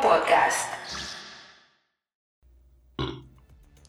[0.00, 0.68] Podcast.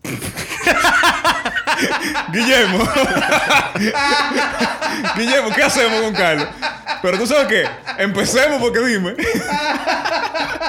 [2.32, 2.80] Guillermo.
[5.16, 6.48] Guillermo, ¿qué hacemos con Carlos?
[7.02, 9.16] Pero tú sabes qué, empecemos porque dime.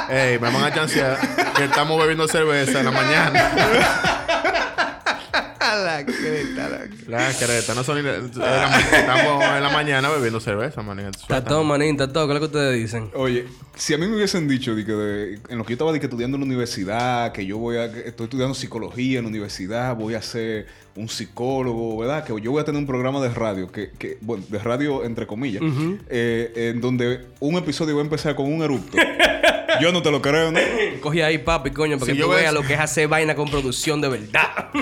[0.09, 1.19] Ey, me van a chancear
[1.55, 3.51] que estamos bebiendo cerveza en la mañana.
[5.61, 7.11] la creta, la creta.
[7.11, 10.99] La careta, no son Estamos en la mañana bebiendo cerveza, man.
[11.01, 12.27] Está todo, manín, está todo.
[12.27, 13.11] ¿Qué es lo que ustedes dicen?
[13.15, 15.93] Oye, si a mí me hubiesen dicho de que de- en lo que yo estaba
[15.93, 19.25] de que estudiando en la universidad, que yo voy a que estoy estudiando psicología en
[19.25, 20.67] la universidad, voy a ser
[20.97, 22.25] un psicólogo, ¿verdad?
[22.25, 25.27] Que yo voy a tener un programa de radio, que, que bueno, de radio entre
[25.27, 25.63] comillas,
[26.09, 28.97] eh, en donde un episodio va a empezar con un erupto.
[29.81, 30.61] yo no te lo creo, ¿no?
[31.01, 33.35] Cogí ahí, papi, coño, para Si que yo tú veas lo que es hacer vaina
[33.35, 34.69] con producción de verdad.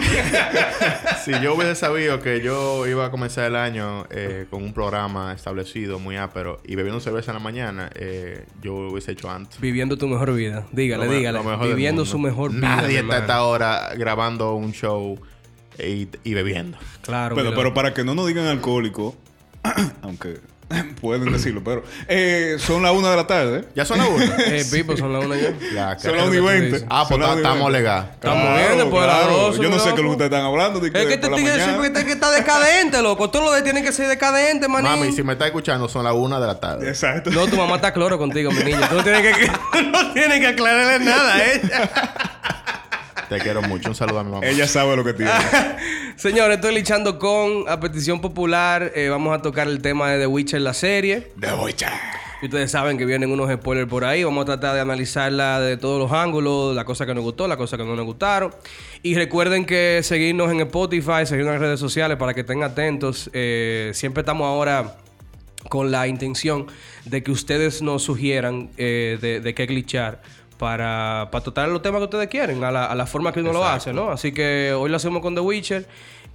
[1.25, 5.33] Si yo hubiese sabido que yo iba a comenzar el año eh, con un programa
[5.33, 9.61] establecido muy ápero y bebiendo cerveza en la mañana, eh, yo lo hubiese hecho antes.
[9.61, 10.67] Viviendo tu mejor vida.
[10.71, 11.43] Dígale, Lo dígale.
[11.43, 12.61] lo Viviendo su mejor vida.
[12.77, 13.21] Nadie está a hermano.
[13.21, 15.19] esta hora grabando un show
[15.79, 16.79] y, y bebiendo.
[17.03, 19.17] Claro, Pero, pero para que no nos digan alcohólico,
[20.03, 20.39] aunque
[21.01, 23.65] pueden decirlo, pero eh, son las una de la tarde.
[23.75, 24.25] ¿Ya son las una?
[24.47, 25.53] Eh, Pipo, son las una ya.
[25.73, 26.67] Ya, Son las una y tú veinte.
[26.67, 26.85] dices?
[26.91, 28.11] Ah, pues estamos legal.
[28.15, 30.81] Estamos bien, después de las Yo no sé qué es lo que ustedes están hablando.
[30.81, 33.31] de Es que este la tigre siempre está, que está decadente, loco.
[33.31, 34.91] Todo lo de tiene que ser decadente, manín.
[34.91, 36.89] Mami, si me está escuchando, son las una de la tarde.
[36.89, 37.31] Exacto.
[37.31, 38.81] No, tu mamá está cloro contigo, mi niño.
[38.89, 39.47] Tú no tienes que,
[39.83, 41.91] no tienes que aclararle nada a ella.
[43.29, 43.89] Te quiero mucho.
[43.89, 44.47] Un saludo a mi mamá.
[44.47, 45.33] Ella sabe lo que tiene.
[46.17, 50.27] Señores, estoy lichando con, a petición popular, eh, vamos a tocar el tema de The
[50.27, 51.33] Witcher, la serie.
[51.37, 51.91] De Witcher.
[52.43, 54.23] Y ustedes saben que vienen unos spoilers por ahí.
[54.23, 57.57] Vamos a tratar de analizarla de todos los ángulos, la cosa que nos gustó, la
[57.57, 58.55] cosa que no nos gustaron.
[59.03, 63.31] Y recuerden que seguirnos en Spotify, seguirnos en redes sociales para que estén atentos.
[63.33, 64.97] Eh, siempre estamos ahora
[65.71, 66.67] con la intención
[67.07, 70.21] de que ustedes nos sugieran eh, de, de qué glitchar
[70.59, 73.53] para, para tratar los temas que ustedes quieren, a la, a la forma que uno
[73.53, 74.11] lo hace, ¿no?
[74.11, 75.87] Así que hoy lo hacemos con The Witcher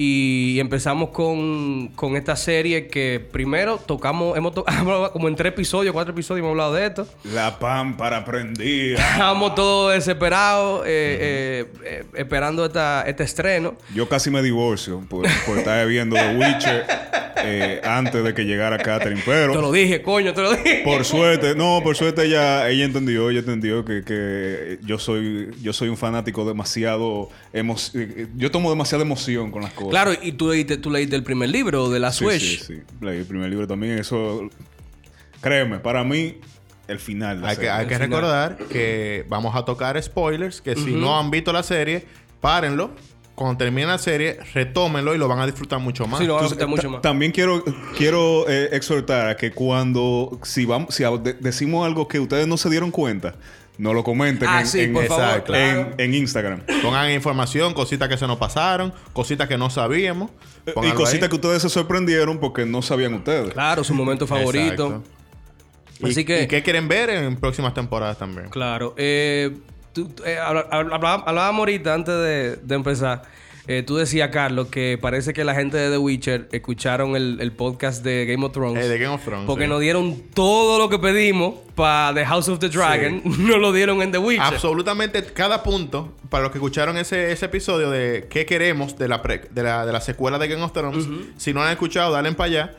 [0.04, 5.94] y empezamos con, con esta serie que primero tocamos, hemos tocado como en tres episodios,
[5.94, 7.08] cuatro episodios hemos hablado de esto.
[7.24, 8.98] La pámpara prendida.
[8.98, 13.76] Estábamos todos desesperados, eh, eh, eh, esperando esta, este estreno.
[13.94, 16.86] Yo casi me divorcio por, por estar viendo The Witcher
[17.44, 19.22] eh, antes de que llegara Catherine.
[19.22, 20.82] Te Pero lo dije, coño, te lo dije.
[20.84, 25.74] por suerte, no, por suerte ella, ella entendió, ella entendió que, que yo soy yo
[25.74, 29.91] soy un fanático demasiado emo eh, yo tomo demasiada emoción con las cosas.
[29.92, 32.60] Claro, y tú leíste, tú leíste el primer libro de la Sí, Switch.
[32.62, 32.82] sí, sí.
[33.02, 34.00] Leí el primer libro también.
[34.00, 34.50] Eso,
[35.42, 36.38] créeme, para mí,
[36.88, 37.38] el final.
[37.38, 37.72] de la Hay que, serie.
[37.72, 38.10] hay que final.
[38.10, 42.06] recordar que vamos a tocar spoilers, que si no han visto la serie,
[42.40, 42.92] párenlo.
[43.34, 46.20] Cuando termine la serie, retómenlo y lo van a disfrutar mucho más.
[46.20, 47.02] Sí, lo van a Entonces, disfrutar mucho más.
[47.02, 47.64] También quiero,
[47.98, 51.04] quiero eh, exhortar a que cuando, si vamos, si
[51.40, 53.36] decimos algo que ustedes no se dieron cuenta,
[53.78, 55.92] no lo comenten Ah, en, sí, en- por favor, claro.
[55.98, 56.62] en- en Instagram.
[56.82, 60.30] Pongan información, cositas que se nos pasaron, cositas que no sabíamos.
[60.68, 63.54] y Pónganlo cositas que ustedes se sorprendieron porque no sabían ustedes.
[63.54, 64.88] Claro, su momento favorito.
[64.88, 65.04] Exacto.
[66.00, 68.50] Y, Así que- y qué quieren ver en próximas temporadas también.
[68.50, 68.94] Claro.
[68.98, 69.58] Eh,
[69.94, 73.24] tú- eh, hablábamos ahorita antes de, de empezar.
[73.68, 77.52] Eh, tú decías, Carlos, que parece que la gente de The Witcher escucharon el, el
[77.52, 78.84] podcast de Game of Thrones.
[78.84, 79.46] Eh, de Game of Thrones.
[79.46, 79.70] Porque sí.
[79.70, 83.22] nos dieron todo lo que pedimos para The House of the Dragon.
[83.24, 84.42] Nos lo dieron en The Witcher.
[84.46, 89.22] Absolutamente cada punto, para los que escucharon ese, ese episodio de qué queremos de la,
[89.22, 91.08] pre- de la, de la secuela de Game of Thrones,
[91.38, 92.76] si no han escuchado, dale para allá.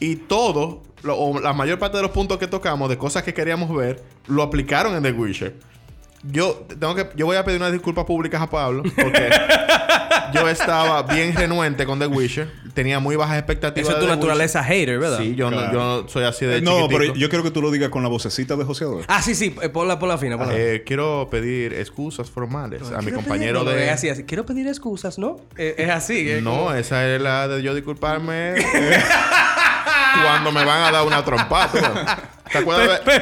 [0.00, 3.32] Y todo, lo- o la mayor parte de los puntos que tocamos, de cosas que
[3.32, 5.54] queríamos ver, lo aplicaron en The Witcher.
[6.30, 9.30] Yo tengo que, yo voy a pedir unas disculpas públicas a Pablo, porque
[10.34, 13.88] yo estaba bien renuente con The Witcher, tenía muy bajas expectativas.
[13.88, 15.18] Eso es tu de naturaleza hater, ¿verdad?
[15.18, 17.62] Sí, yo, no, yo no soy así de Eh, no, pero yo quiero que tú
[17.62, 19.04] lo digas con la vocecita de joseador.
[19.08, 19.54] Ah, sí, sí.
[19.62, 20.36] eh, Ponla, ponla fina.
[20.36, 20.54] Ponla.
[20.56, 23.86] Eh, quiero pedir excusas formales a mi compañero pedir- no, de...
[23.86, 24.24] Es así, así.
[24.24, 25.36] Quiero pedir excusas, ¿no?
[25.56, 26.28] Eh, es así.
[26.42, 28.64] No, como- esa es la de yo disculparme eh,
[30.24, 32.30] cuando me van a dar una trompada.
[32.46, 33.12] Tú, ¿Te acuerdas de,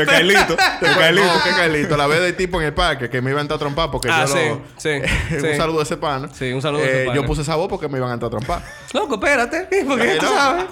[0.00, 0.56] De Carlito.
[0.80, 1.26] ¿Te De Carlito.
[1.26, 1.96] No, que Carlito.
[1.96, 4.08] La vez del tipo en el parque que me iba a entrar a trompar porque
[4.10, 4.60] Ah, yo sí, lo...
[4.76, 4.88] sí,
[5.34, 5.54] un sí.
[5.56, 6.28] saludo a ese pana.
[6.32, 7.16] Sí, un saludo a ese Eh, pana.
[7.20, 8.62] Yo puse esa voz porque me iban a entrar a trompar.
[8.92, 9.68] Loco, espérate.
[9.86, 10.64] Porque Eh, tú sabes.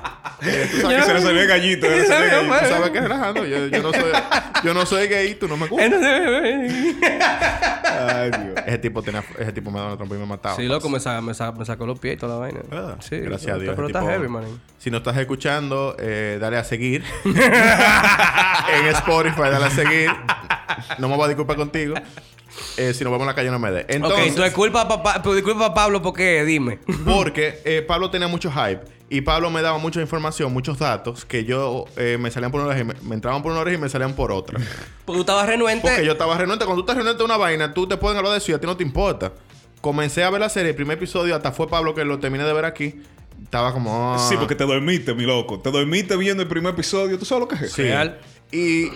[0.42, 1.86] Eh, tú Que sabes, se le salió el gallito.
[1.86, 2.68] se le salió el gallito.
[2.68, 3.44] tú sabes que relajando.
[3.46, 4.12] Yo, yo no soy,
[4.64, 5.92] yo no soy gay, tú no me gustas.
[6.02, 6.70] Ay,
[8.30, 8.54] Dios.
[8.66, 10.56] Ese tipo, tenía, ese tipo me daba una trompa y me mataba.
[10.56, 12.60] Sí, loco, me, sa- me, sa- me sacó los pies y toda la vaina.
[12.68, 12.96] ¿Verdad?
[13.00, 13.74] Sí, Gracias a Dios.
[13.74, 14.44] Pero está heavy, man.
[14.78, 17.04] Si no estás escuchando, eh, dale a seguir.
[18.78, 20.10] en Spotify, dale a seguir.
[20.98, 21.94] No me voy a disculpar contigo.
[22.76, 23.80] eh, si nos vemos en la calle no me dé.
[23.82, 26.78] ok, Entonces, a, papá, pues, disculpa a Pablo porque dime.
[27.04, 31.44] porque eh, Pablo tenía mucho hype y Pablo me daba mucha información, muchos datos que
[31.44, 34.14] yo eh, me salían por una oreja me entraban por una oreja y me salían
[34.14, 34.58] por otra.
[35.04, 35.88] Porque tú estabas renuente.
[35.88, 36.64] Porque yo estaba renuente.
[36.64, 38.60] Cuando tú estás renuente a una vaina, tú te pueden hablar de eso y a
[38.60, 39.32] ti no te importa.
[39.80, 42.52] Comencé a ver la serie, el primer episodio, hasta fue Pablo que lo terminé de
[42.52, 43.02] ver aquí.
[43.44, 44.14] Estaba como.
[44.14, 44.18] ah.
[44.28, 45.60] Sí, porque te dormiste, mi loco.
[45.60, 47.18] Te dormiste viendo el primer episodio.
[47.18, 47.72] ¿Tú sabes lo que es?
[47.72, 47.82] Sí.
[47.82, 48.18] Real.
[48.52, 48.88] Y,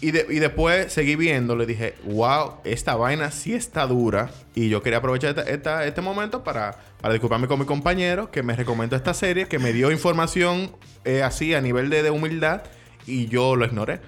[0.00, 4.30] y, de- y después seguí viendo, le dije, wow, esta vaina sí está dura.
[4.54, 8.42] Y yo quería aprovechar esta- esta- este momento para, para disculparme con mi compañero que
[8.42, 10.72] me recomendó esta serie, que me dio información
[11.04, 12.62] eh, así a nivel de, de humildad
[13.06, 14.00] y yo lo ignoré.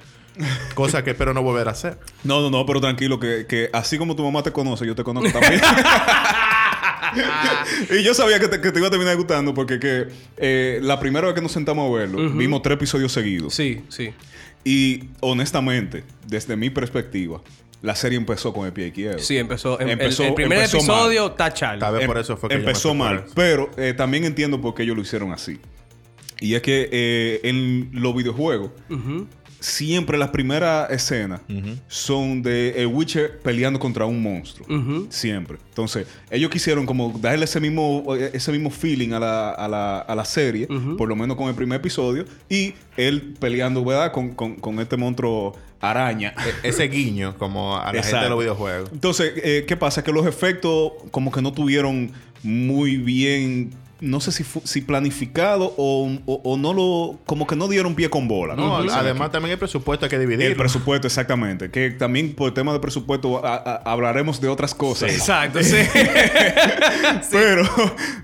[0.74, 1.98] Cosa que espero no volver a hacer.
[2.24, 5.02] No, no, no, pero tranquilo, que, que así como tu mamá te conoce, yo te
[5.04, 5.60] conozco también.
[7.90, 10.99] y yo sabía que te, que te iba a terminar gustando porque que, eh, la
[11.00, 13.54] primera vez que nos sentamos a verlo, vimos tres episodios seguidos.
[13.54, 14.10] Sí, sí.
[14.64, 17.40] Y honestamente, desde mi perspectiva,
[17.82, 19.19] la serie empezó con el pie izquierdo.
[19.19, 19.81] Sí, empezó.
[19.81, 21.52] em- el- Empezó- el, primer empezó episodio está.
[21.81, 23.25] Tal vez Em- por eso fue que empezó mal.
[23.34, 25.58] Pero eh, también entiendo por qué ellos lo hicieron así.
[26.40, 28.70] Y es que eh, en los videojuegos,
[29.62, 31.40] siempre las primeras escenas
[31.88, 34.66] son de el Witcher peleando contra un monstruo.
[35.08, 35.58] Siempre.
[35.68, 40.14] Entonces, ellos quisieron como darle ese mismo, ese mismo feeling a la, a la, a
[40.14, 40.66] la serie,
[40.98, 44.12] por lo menos con el primer episodio, y él peleando, ¿verdad?
[44.12, 46.34] Con, con, con este monstruo araña.
[46.64, 48.90] E- ese guiño, como a la gente de los videojuegos.
[48.92, 50.02] Entonces, eh, ¿qué pasa?
[50.04, 52.10] Que los efectos como que no tuvieron
[52.42, 53.70] muy bien,
[54.02, 58.10] no sé si, si planificado o, o- o no lo, como que no dieron pie
[58.10, 58.54] con bola.
[58.54, 60.46] No, Dicen además también el presupuesto hay que dividirlo.
[60.50, 61.70] El presupuesto, exactamente.
[61.70, 65.10] Que también por el tema de presupuesto a- a- hablaremos de otras cosas.
[65.12, 65.76] Exacto, sí.
[67.31, 67.62] Pero,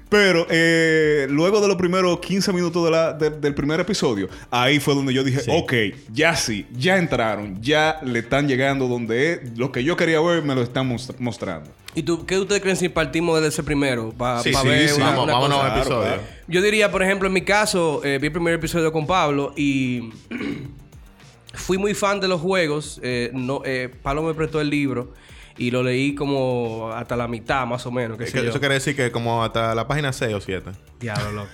[0.09, 4.81] pero eh, luego de los primeros 15 minutos de la- de- del primer episodio, ahí
[4.81, 5.51] fue donde yo dije, Sí.
[5.55, 5.73] ok,
[6.13, 10.43] ya sí, ya entraron, ya le están llegando donde es, lo que yo quería ver
[10.43, 11.71] me lo están mos- mostrando.
[11.95, 14.13] ¿Y tú qué ustedes creen si partimos desde ese primero?
[14.17, 14.97] Para Sí, sí, ver sí.
[14.97, 15.81] una- Vamos, una vámonos cosa?
[15.81, 16.23] al Claro, episodio.
[16.23, 16.23] claro.
[16.49, 20.11] Yo diría, por ejemplo, en mi caso, eh, vi el primer episodio con Pablo y
[21.55, 23.01] fui muy fan de los juegos.
[23.03, 25.13] Eh, no, eh, Pablo me prestó el libro
[25.57, 28.17] y lo leí como hasta la mitad, más o menos.
[28.19, 28.51] qué Es sé que yo.
[28.51, 30.71] eso quiere decir que como hasta la página 6 o 7.
[31.01, 31.51] Diablo, loco.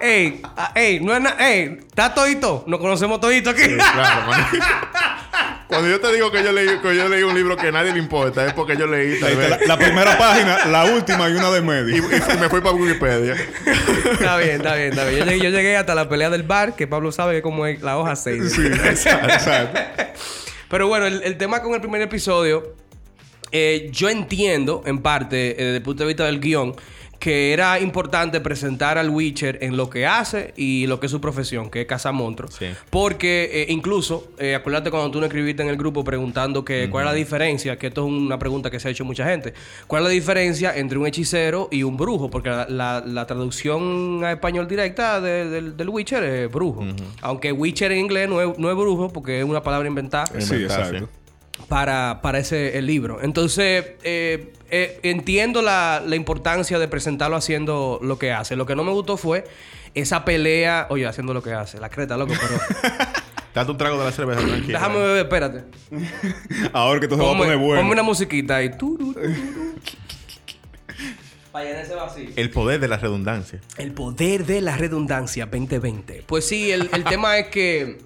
[0.00, 1.48] Ey, ah, ey, no es nada.
[1.48, 2.64] Ey, está todito.
[2.66, 3.62] Nos conocemos todito aquí.
[3.62, 4.46] Claro, man.
[5.68, 7.92] Cuando yo te digo que yo, leí, que yo leí un libro que a nadie
[7.92, 9.50] le importa, es porque yo leí tal vez.
[9.50, 11.96] la, la primera página, la última y una de Y, medio.
[11.98, 13.34] y me fui para Wikipedia.
[13.34, 15.18] está bien, está bien, está bien.
[15.18, 17.82] Yo llegué, yo llegué hasta la pelea del bar, que Pablo sabe que como es
[17.82, 18.50] la hoja 6.
[18.50, 19.78] Sí, exacto, exacto.
[20.70, 22.74] Pero bueno, el, el tema con el primer episodio,
[23.52, 26.74] eh, yo entiendo, en parte, eh, desde el punto de vista del guion,
[27.18, 31.20] que era importante presentar al Witcher en lo que hace y lo que es su
[31.20, 32.54] profesión, que es cazar monstruos.
[32.54, 32.66] Sí.
[32.90, 37.04] Porque eh, incluso, eh, acuérdate cuando tú nos escribiste en el grupo preguntando que cuál
[37.06, 39.52] es la diferencia, que esto es una pregunta que se ha hecho mucha gente,
[39.88, 44.22] cuál es la diferencia entre un hechicero y un brujo, porque la, la- la traducción
[44.24, 46.84] a español directa de- del, del Witcher es brujo.
[47.22, 50.54] Aunque Witcher en inglés no es, no es brujo, porque es una palabra inventada Sí,
[50.54, 51.08] exacto.
[51.68, 53.18] Para, para ese el libro.
[53.22, 58.56] Entonces, eh, eh, entiendo la, la importancia de presentarlo haciendo lo que hace.
[58.56, 59.44] Lo que no me gustó fue
[59.94, 62.60] esa pelea, oye, haciendo lo que hace, la creta, loco, pero
[63.54, 64.78] Date un trago de la cerveza, tranquilo.
[64.78, 65.64] déjame beber, espérate.
[66.72, 67.80] Ahora que esto se va a poner bueno.
[67.80, 68.58] ponme una musiquita.
[71.50, 72.28] Para llenar ese vacío.
[72.36, 73.60] El poder de la redundancia.
[73.78, 76.24] El poder de la redundancia 2020.
[76.26, 77.98] Pues sí, el, el tema es que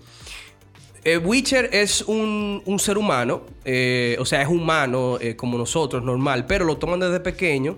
[1.05, 6.03] eh, Witcher es un, un ser humano, eh, o sea, es humano eh, como nosotros,
[6.03, 7.77] normal, pero lo toman desde pequeño,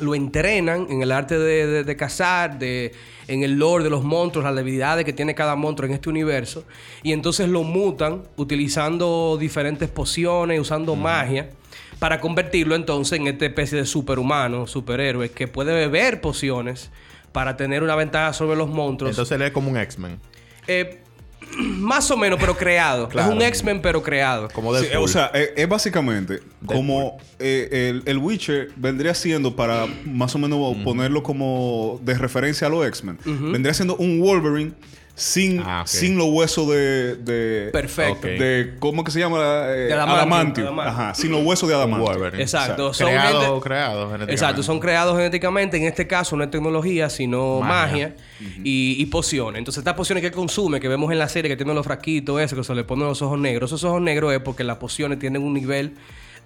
[0.00, 2.92] lo entrenan en el arte de, de- de cazar, de,
[3.28, 6.64] en el lore de los monstruos, las debilidades que tiene cada monstruo en este universo,
[7.02, 11.50] y entonces lo mutan utilizando diferentes pociones, usando magia.
[11.98, 16.90] Para convertirlo entonces en esta especie de superhumano, superhéroe, que puede beber pociones
[17.32, 19.12] para tener una ventaja sobre los monstruos.
[19.12, 20.18] Entonces él es como un X-Men.
[20.66, 21.00] Eh,
[21.58, 23.08] más o menos, pero creado.
[23.08, 23.30] Claro.
[23.30, 24.48] Es un X-Men, pero creado.
[24.52, 29.86] Como Sí, o sea, es, es básicamente como eh, el, el Witcher vendría siendo, para
[30.04, 34.72] más o menos ponerlo como de referencia a los X-Men, vendría siendo un Wolverine
[35.18, 37.70] sin, Ah, sin los huesos de, de.
[37.72, 38.26] Perfecto.
[38.28, 39.38] De- ¿Cómo que se llama?
[39.70, 40.78] Eh, De adamantium.
[40.78, 42.12] Ajá, sin los huesos de adamantium.
[42.14, 42.42] Wolverine.
[42.42, 42.92] Exacto.
[42.92, 44.32] Son creado, gente- creado genéticamente.
[44.34, 45.76] Exacto, son creados genéticamente.
[45.78, 48.60] En este caso, no es tecnología, sino magia, Magia.
[48.62, 49.58] y, y pociones.
[49.58, 52.38] Entonces, estas pociones que él consume, que vemos en la serie, que tienen los frasquitos,
[52.40, 53.70] eso, que se le ponen los ojos negros.
[53.70, 55.94] Esos ojos negros es porque las pociones tienen un nivel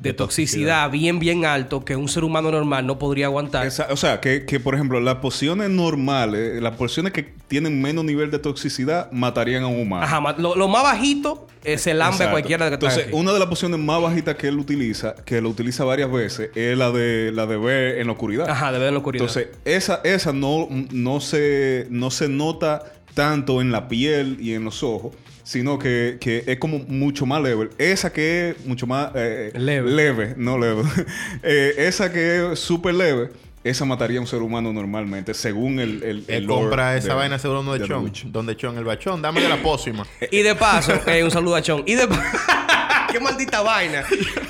[0.01, 3.67] de toxicidad bien, bien alto que un ser humano normal no podría aguantar.
[3.67, 8.05] Esa- o sea, que, que, por ejemplo, las pociones normales, las pociones que tienen menos
[8.05, 10.03] nivel de toxicidad, matarían a un humano.
[10.05, 13.13] Ajá, lo, lo más bajito eh, se lambe a cualquiera de que Entonces, aquí.
[13.15, 16.79] una de las pociones más bajitas que él utiliza, que lo utiliza varias veces, es
[16.79, 18.49] la de la de ver en la oscuridad.
[18.49, 19.23] Ajá, de ver en la oscuridad.
[19.27, 24.65] Entonces, esa, esa no, no, se, no se nota tanto en la piel y en
[24.65, 25.13] los ojos,
[25.51, 27.71] sino que, que es como mucho más leve.
[27.77, 29.91] Esa que es mucho más eh, Leve.
[29.91, 30.83] leve, no leve.
[31.43, 33.31] Eh, esa que es súper leve,
[33.65, 37.09] esa mataría a un ser humano normalmente, según el, el, Él el lore compra esa
[37.09, 38.13] de- vaina seguro donde de Chon.
[38.33, 39.21] Donde Chon, el bachón.
[39.23, 40.07] Dame de la pócima.
[40.31, 41.83] Y de paso, eh, un saludo a Chon.
[41.85, 42.07] Y de
[43.13, 44.05] ¡Qué maldita vaina!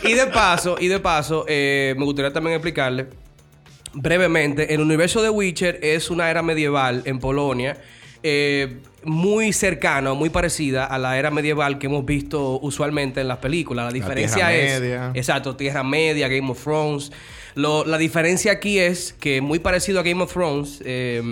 [0.04, 3.06] Y de paso, y de paso, eh, me gustaría también explicarle
[3.94, 4.74] brevemente.
[4.74, 7.78] El universo de Witcher es una era medieval en Polonia.
[8.22, 13.28] eh, muy cercana o muy parecida a la era medieval que hemos visto usualmente en
[13.28, 13.86] las películas.
[13.86, 14.80] La diferencia Tierra es.
[14.80, 15.10] Media.
[15.14, 17.10] Exacto, Tierra Media, Game of Thrones.
[17.54, 20.82] Lo- la diferencia aquí es que muy parecido a Game of Thrones.
[20.84, 21.22] eh,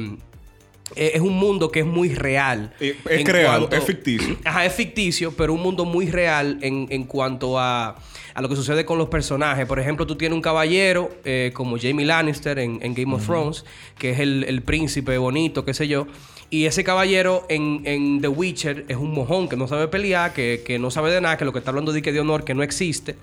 [0.97, 2.73] eh, es un mundo que es muy real.
[2.81, 4.39] Es creado, es ficticio.
[4.45, 7.95] Ajá, es ficticio, pero un mundo muy real en, en cuanto a,
[8.33, 9.67] a lo que sucede con los personajes.
[9.67, 13.67] Por ejemplo, tú tienes un caballero eh, como Jamie Lannister en, en Game of Thrones,
[13.99, 16.07] que es el, el príncipe bonito, qué sé yo.
[16.51, 20.63] Y ese caballero en, en The Witcher es un mojón que no sabe pelear, que,
[20.65, 22.55] que no sabe de nada, que lo que está hablando de que de honor, que
[22.55, 23.17] no existe.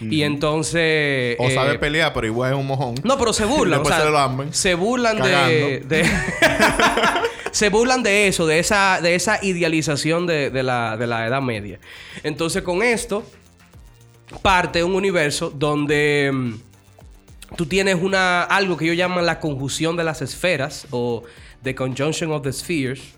[0.00, 1.36] Y entonces...
[1.38, 2.94] O eh, sabe pelear, pero igual es un mojón.
[3.04, 3.80] no, pero se burlan.
[3.82, 4.54] Después o sea, se lo lamben.
[4.54, 6.06] se burlan de-
[7.52, 11.42] se burlan de eso, de esa, de esa idealización de, de la, de la Edad
[11.42, 11.80] Media.
[12.22, 13.24] Entonces, con esto,
[14.42, 16.54] parte un universo donde mm,
[17.56, 21.24] tú tienes una algo que ellos llaman la conjunción de las esferas o
[21.62, 23.14] the conjunction of the spheres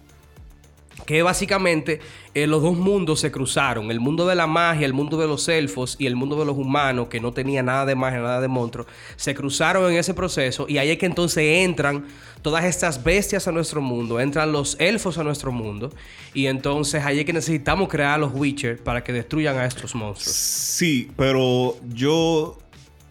[1.06, 2.00] que básicamente
[2.34, 5.48] eh, los dos mundos se cruzaron, el mundo de la magia, el mundo de los
[5.48, 8.48] elfos y el mundo de los humanos, que no tenía nada de magia, nada de
[8.48, 12.06] monstruo, se cruzaron en ese proceso y ahí es que entonces entran
[12.40, 15.90] todas estas bestias a nuestro mundo, entran los elfos a nuestro mundo
[16.34, 19.94] y entonces ahí es que necesitamos crear a los Witcher para que destruyan a estos
[19.94, 20.34] monstruos.
[20.34, 22.58] Sí, pero yo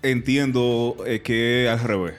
[0.02, 2.16] entiendo eh, que es al revés.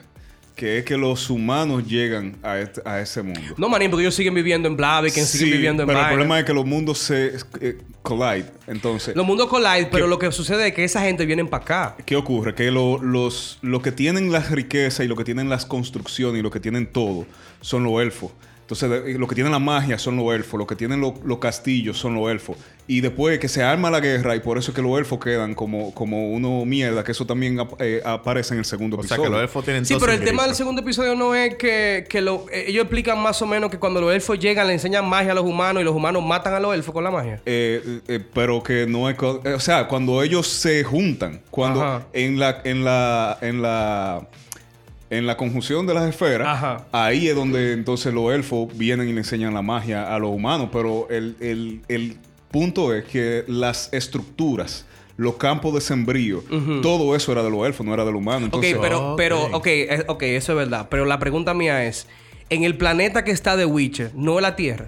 [0.55, 3.41] Que es que los humanos llegan a, este- a ese mundo.
[3.57, 6.39] No, manín, porque ellos siguen viviendo en Blaviken, siguen Sí, viviendo en pero el problema
[6.39, 8.45] es que los mundos se eh, collide.
[8.67, 11.95] Entonces, Los mundos collide, pero lo que sucede es que esa gente viene para acá.
[12.05, 12.53] ¿qué ocurre?
[12.53, 16.43] Que lo- los, los que tienen las riquezas y los que tienen las construcciones y
[16.43, 17.25] los que tienen todo
[17.61, 18.31] son los elfos.
[18.63, 21.97] Entonces, los que tienen la magia son los elfos, los que tienen lo- los castillos
[21.97, 22.57] son los elfos.
[22.87, 25.53] Y después que se arma la guerra, y por eso es que los elfos quedan
[25.53, 29.15] como, como uno mierda, que eso también ap- eh, aparece en el segundo O sea
[29.15, 29.23] episodio.
[29.23, 32.21] que los elfos tienen Sí, pero el tema del segundo episodio no es que, que
[32.21, 35.31] lo- eh, ellos explican más o menos que cuando los elfos llegan le enseñan magia
[35.31, 37.41] a los humanos y los humanos matan a los elfos con la magia.
[37.45, 39.17] Eh, eh, pero que no es...
[39.21, 42.07] o sea, cuando ellos se juntan, cuando Ajá.
[42.13, 42.61] en la...
[42.63, 44.27] En la, en la
[45.17, 46.85] en la conjunción de las esferas, Ajá.
[46.91, 50.69] ahí es donde entonces los elfos vienen y le enseñan la magia a los humanos.
[50.71, 52.17] Pero el, el- el
[52.51, 54.85] punto es que las estructuras,
[55.17, 56.43] los campos de sembrío,
[56.81, 58.43] todo eso era de los elfos, no era de los humanos.
[58.45, 59.17] Entonces, ok, pero, Ok.
[59.17, 60.87] pero, ok, eh, ok, eso es verdad.
[60.89, 62.07] Pero la pregunta mía es:
[62.49, 64.87] en el planeta que está de Witcher, no es la Tierra.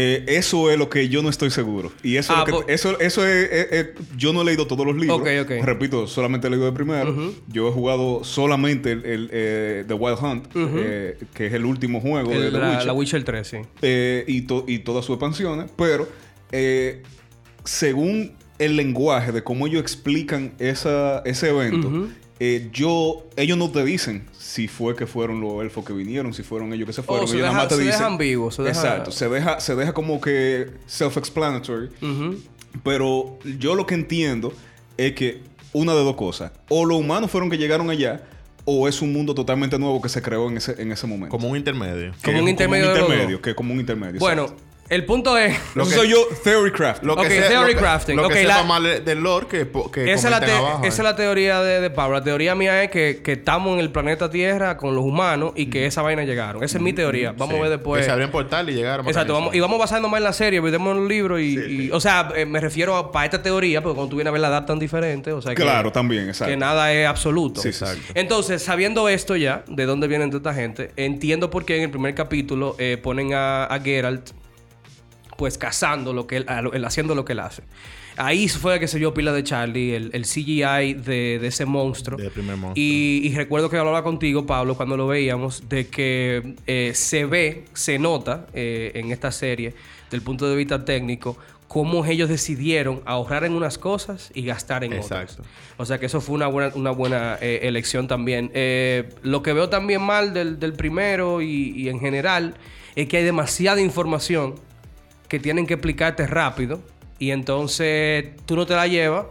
[0.00, 1.90] Eh, eso es lo que yo no estoy seguro.
[2.04, 3.86] Y eso, Ah, es lo po- que, eso, eso es, es- es-
[4.16, 5.18] Yo no he leído todos los libros.
[5.20, 5.50] Ok, ok.
[5.64, 7.32] Repito, solamente he leído el primero.
[7.48, 12.00] Yo he jugado solamente el, el, eh, The Wild Hunt, eh, que es el último
[12.00, 12.86] juego de The la, Witcher.
[12.86, 13.56] la Witcher 3, sí.
[14.28, 15.70] Y, to- y todas sus expansiones.
[15.76, 16.06] Pero
[17.64, 21.90] según el lenguaje de cómo ellos explican esa, ese evento,
[22.40, 26.42] eh, yo, ellos no te dicen si fue que fueron los elfos que vinieron, si
[26.42, 27.24] fueron ellos que se fueron.
[27.24, 27.98] Oh, se ellos deja- nada más te se dicen.
[27.98, 29.10] deja ambiguo, se deja- Exacto.
[29.10, 31.88] Se deja, se deja como que self-explanatory.
[32.84, 34.52] Pero yo lo que entiendo
[34.96, 35.40] es que
[35.72, 36.52] una de dos cosas.
[36.68, 38.22] O los humanos fueron que llegaron allá,
[38.64, 41.30] o es un mundo totalmente nuevo que se creó en ese, en ese momento.
[41.36, 42.12] Como un intermedio.
[42.24, 44.20] Como un intermedio de los intermedio, que es como un intermedio.
[44.20, 44.46] Bueno.
[44.90, 45.56] El punto es.
[45.74, 47.02] Lo que- soy yo, Theory Craft.
[47.04, 48.16] Lo que Ok, sea- theory lo que- crafting.
[48.16, 50.88] Lo que la- sepa mal del lore que, Esa es, la comenten te- abajo, esa
[50.88, 51.02] es eh.
[51.02, 52.18] la teoría de, de Pablo.
[52.18, 55.66] La teoría mía es que, que estamos en el planeta Tierra con los humanos y
[55.66, 56.62] que esa vaina llegaron.
[56.64, 57.32] Esa es mi teoría.
[57.32, 57.58] Vamos Sí.
[57.58, 58.00] a ver después.
[58.00, 59.06] Que se abrió el portal y llegaron.
[59.06, 61.58] a Exacto, vamos, y vamos basando más en la serie, vemos en los libros y,
[61.58, 64.32] y- o sea, eh, me refiero a para esta teoría, porque cuando tú vienes a
[64.32, 66.50] ver la edad tan diferente, o sea que, Claro, también, exacto.
[66.50, 67.60] que nada es absoluto.
[67.60, 68.00] Sí, exacto.
[68.14, 71.90] Entonces, sabiendo esto ya, de dónde vienen toda esta gente, entiendo por qué en el
[71.90, 74.30] primer capítulo eh, ponen a, a Geralt
[75.38, 76.46] pues cazando lo que él,
[76.84, 77.62] haciendo lo que él hace.
[78.16, 82.18] Ahí fue que se vio pila de Charlie, el, el CGI de, de ese monstruo.
[82.18, 82.74] Del primer monstruo.
[82.74, 87.66] Y, y recuerdo que hablaba contigo, Pablo, cuando lo veíamos, de que eh, se ve,
[87.72, 89.74] se nota eh, en esta serie,
[90.10, 94.94] del punto de vista técnico, cómo ellos decidieron ahorrar en unas cosas y gastar en
[94.94, 95.22] otras.
[95.22, 95.44] Exacto.
[95.76, 98.50] O sea que eso fue una buena, una buena eh, elección también.
[98.54, 102.54] Eh, lo que veo también mal del, del primero y, y en general
[102.96, 104.56] es que hay demasiada información
[105.28, 106.80] que tienen que explicarte rápido
[107.18, 109.26] y entonces tú no te la llevas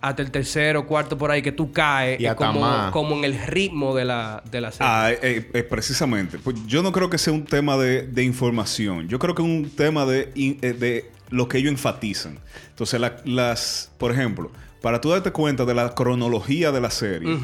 [0.00, 2.92] hasta el tercero, cuarto por ahí que tú caes Y como, más.
[2.92, 4.86] como en el ritmo de la, de la serie.
[4.88, 6.38] Ah, eh, eh, precisamente.
[6.38, 9.08] Pues yo no creo que sea un tema de, de información.
[9.08, 12.38] Yo creo que es un tema de, eh, de lo que ellos enfatizan.
[12.70, 17.36] Entonces, la- las, por ejemplo, para tú darte cuenta de la cronología de la serie.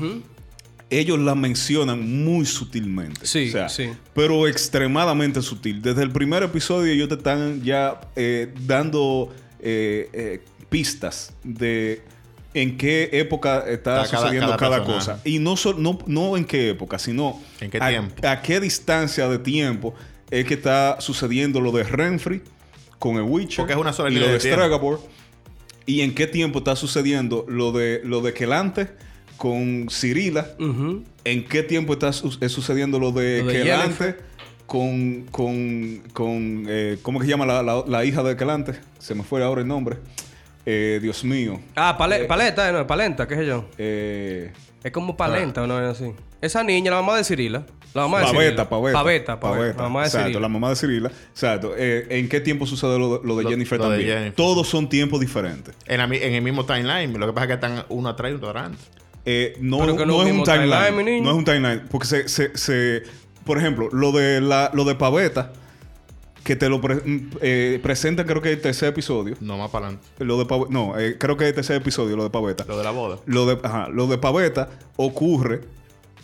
[0.99, 3.27] Ellos la mencionan muy sutilmente.
[3.27, 3.91] Sí, O sea, sí.
[4.15, 5.81] Pero extremadamente sutil.
[5.83, 12.03] Desde el primer episodio ellos te están ya eh, dando eh, eh, pistas de
[12.55, 15.21] en qué época está cada- sucediendo cada cosa.
[15.25, 18.27] Y no, so- no, no en qué época, sino ¿En qué a, tiempo?
[18.29, 19.95] a qué distancia de tiempo
[20.31, 22.43] es que está sucediendo lo de Renfrey
[22.99, 24.41] con el Witcher Porque es una sola y lo de, de.
[24.41, 25.01] Stregobor.
[25.87, 28.89] Y en qué tiempo está sucediendo lo de lo de Quelante
[29.43, 30.47] con Cirila.
[31.25, 34.21] ¿En qué tiempo está su- eh, sucediendo lo de, Lo de Quelante Jennifer.
[34.67, 38.79] con, con, con eh, ¿cómo que se llama la, la- la hija de Quelante?
[39.01, 39.97] Se me fue ahora el nombre.
[40.65, 41.59] Eh, Dios mío.
[41.75, 43.65] Ah, pale- paleta, eh, no, palenta, qué sé yo.
[43.79, 44.53] Eh,
[44.85, 46.13] Es como palenta o no es así.
[46.41, 47.67] Esa niña, la mamá de Cirila.
[47.95, 48.69] La mamá de Paveta, Cirila.
[48.69, 48.99] Paveta.
[48.99, 49.77] Paveta, Paveta.
[49.77, 50.41] La mamá de Exacto, Cirila.
[50.41, 51.11] la mamá de Cirila.
[51.33, 51.75] Exacto.
[51.77, 54.11] Eh, ¿En qué tiempo sucede lo, lo de Lo- Jennifer lo de también?
[54.19, 54.35] Jennifer.
[54.37, 55.75] Todos son tiempos diferentes.
[55.87, 57.13] En, la mi- en el mismo timeline.
[57.19, 58.79] Lo que pasa es que están uno atrás y otro adelante.
[59.25, 61.83] Eh, no, no no es un timeline, no es un timeline.
[61.91, 63.03] Porque se, se, se-
[63.45, 65.53] por ejemplo, lo de la, lo de Paveta,
[66.45, 69.37] que te lo pre- mm, eh, presentan creo que el tercer episodio.
[69.41, 70.09] No más para adelante.
[70.19, 72.65] Lo de Pave- no, eh, creo que es el tercer episodio, lo de Paveta.
[72.67, 73.19] Lo de la boda.
[73.27, 75.61] Lo de, ajá, lo de Paveta ocurre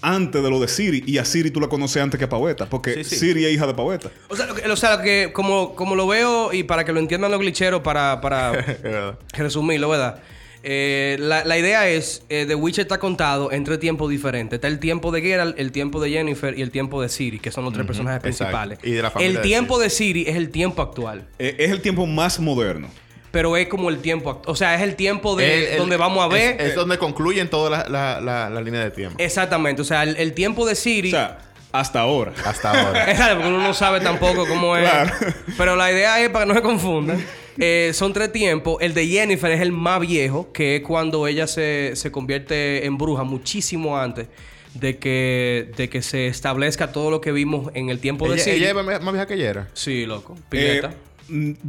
[0.01, 1.05] antes de lo de Siri.
[1.07, 2.67] Y a Siri tú la conoces antes que a Paveta.
[2.69, 3.17] Porque Sí, sí.
[3.17, 4.11] Siri es hija de Paveta.
[4.29, 6.93] O sea, lo que, o sea, lo que como, como lo veo y para que
[6.93, 8.53] lo entiendan los glitcheros, para, para
[9.35, 10.21] resumirlo, ¿verdad?
[10.63, 14.57] Eh, la, la idea es, eh, The Witcher está contado en tres tiempos diferentes.
[14.57, 17.51] Está el tiempo de Geralt, el tiempo de Jennifer y el tiempo de Siri, que
[17.51, 18.79] son los tres personajes principales.
[18.83, 21.27] Y de la familia el de tiempo de Siri es el tiempo actual.
[21.39, 22.89] Eh, es el tiempo más moderno.
[23.31, 24.41] Pero es como el tiempo...
[24.47, 26.61] O sea, es el tiempo de El- el- donde vamos a ver...
[26.61, 29.17] Es, es donde concluyen toda la, la, la, la línea de tiempo.
[29.19, 29.83] Exactamente.
[29.83, 31.09] O sea, el, el tiempo de Siri...
[31.09, 31.39] O sea,
[31.71, 32.33] hasta ahora.
[32.47, 33.05] Hasta ahora.
[33.11, 34.89] Exacto, porque uno no sabe tampoco cómo es.
[34.91, 35.13] Claro.
[35.59, 37.23] Pero la idea es, para que no se confundan,
[37.61, 38.79] eh, son tres tiempos.
[38.81, 42.99] El de Jennifer es el más viejo, que es cuando ella se, se convierte en
[42.99, 44.29] bruja muchísimo antes
[44.75, 48.57] de que, de que se establezca todo lo que vimos en el tiempo de Siri.
[48.57, 49.69] ella es más, vieja que ella era.
[49.75, 50.35] Sí, loco.
[50.37, 50.95] Eh, Pileta.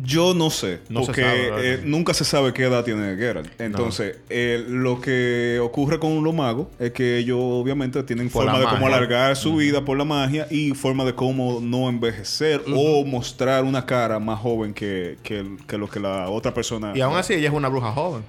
[0.04, 0.80] Yo no sé.
[0.90, 3.50] No se porque sabe, eh, nunca se sabe qué edad tiene Geralt.
[3.60, 8.60] Entonces, eh, lo que ocurre con los magos es que ellos obviamente tienen Por forma
[8.60, 13.04] de cómo alargar su vida por la magia y forma de cómo no envejecer o
[13.06, 16.94] mostrar una cara más joven que, que, que lo que la otra persona.
[16.96, 18.24] Y aún así ella es una bruja joven.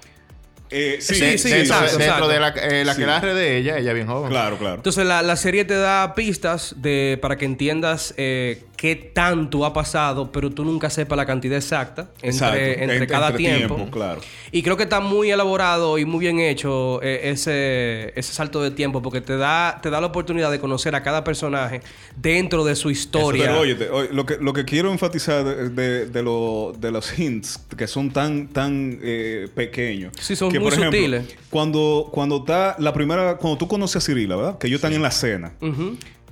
[0.73, 3.01] Eh, sí, Sí, sí, dentro, de- dentro de la, eh, la Sí.
[3.01, 4.31] que la de ella, ella es bien joven.
[4.31, 4.77] Claro, claro.
[4.77, 9.75] Entonces la, la serie te da pistas de para que entiendas eh, qué tanto ha
[9.75, 12.57] pasado, pero tú nunca sepas la cantidad exacta entre, Exacto.
[12.59, 13.75] entre Entre- cada entre tiempo.
[13.75, 14.23] tiempo, claro.
[14.53, 18.71] Y creo que está muy elaborado y muy bien hecho eh, ese, ese salto de
[18.71, 21.83] tiempo porque te da, te da la oportunidad de conocer a cada personaje
[22.17, 23.49] dentro de su historia.
[23.49, 26.91] Pero oye, te- oye, lo, que, lo que quiero enfatizar de, de- de lo- de
[26.91, 30.15] los hints que son tan, tan eh, pequeños.
[30.19, 31.37] Sí, son que, muy sutiles.
[31.51, 34.57] Cuando, cuando está la primera, cuando tú conoces a Cirila, ¿verdad?
[34.59, 35.53] Que ellos están en la cena.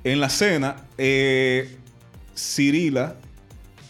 [0.02, 1.74] En la cena, eh,
[2.38, 3.16] Cirila,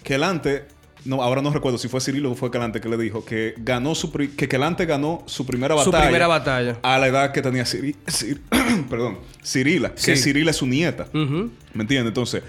[0.02, 0.64] Quelante,
[1.04, 3.94] no, ahora no recuerdo si fue Cirilo o fue Quelante que le dijo que ganó
[3.94, 6.04] su que Quelante ganó su primera Su batalla.
[6.06, 6.78] primera batalla.
[6.82, 8.40] A la edad que tenía Ciri- Cir-
[8.88, 10.16] perdón, Cirila, que.
[10.16, 11.06] Cirila es su nieta.
[11.12, 12.08] ¿Me entiendes?
[12.08, 12.42] Entonces,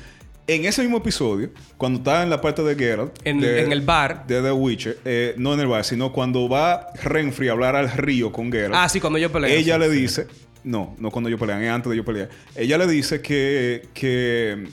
[0.48, 3.82] en ese mismo episodio, cuando está en la parte de Geralt, En- de- en el
[3.82, 4.26] bar.
[4.26, 7.92] de The Witcher, eh, no en el bar, sino cuando va Renfrey a hablar al
[7.92, 9.50] río con Geralt, Ah, sí, cuando yo peleo.
[9.50, 10.02] ella sí, le sí.
[10.02, 10.28] dice,
[10.64, 14.68] no, no cuando yo pelean, es antes de yo pelear, ella le dice que, que,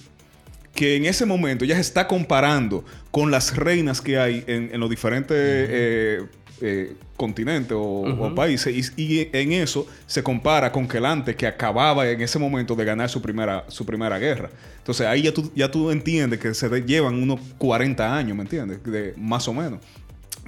[0.76, 4.78] que en ese momento ella se está comparando con las reinas que hay en, en
[4.78, 6.22] los diferentes eh,
[6.60, 12.08] eh, continentes o, o países y, y en eso se compara con Quelante que acababa
[12.08, 14.50] en ese momento de ganar su primera, su primera guerra.
[14.78, 18.82] Entonces ahí ya tú, ya tú entiendes que se llevan unos 40 años, ¿me entiendes?
[18.84, 19.80] De, más o menos.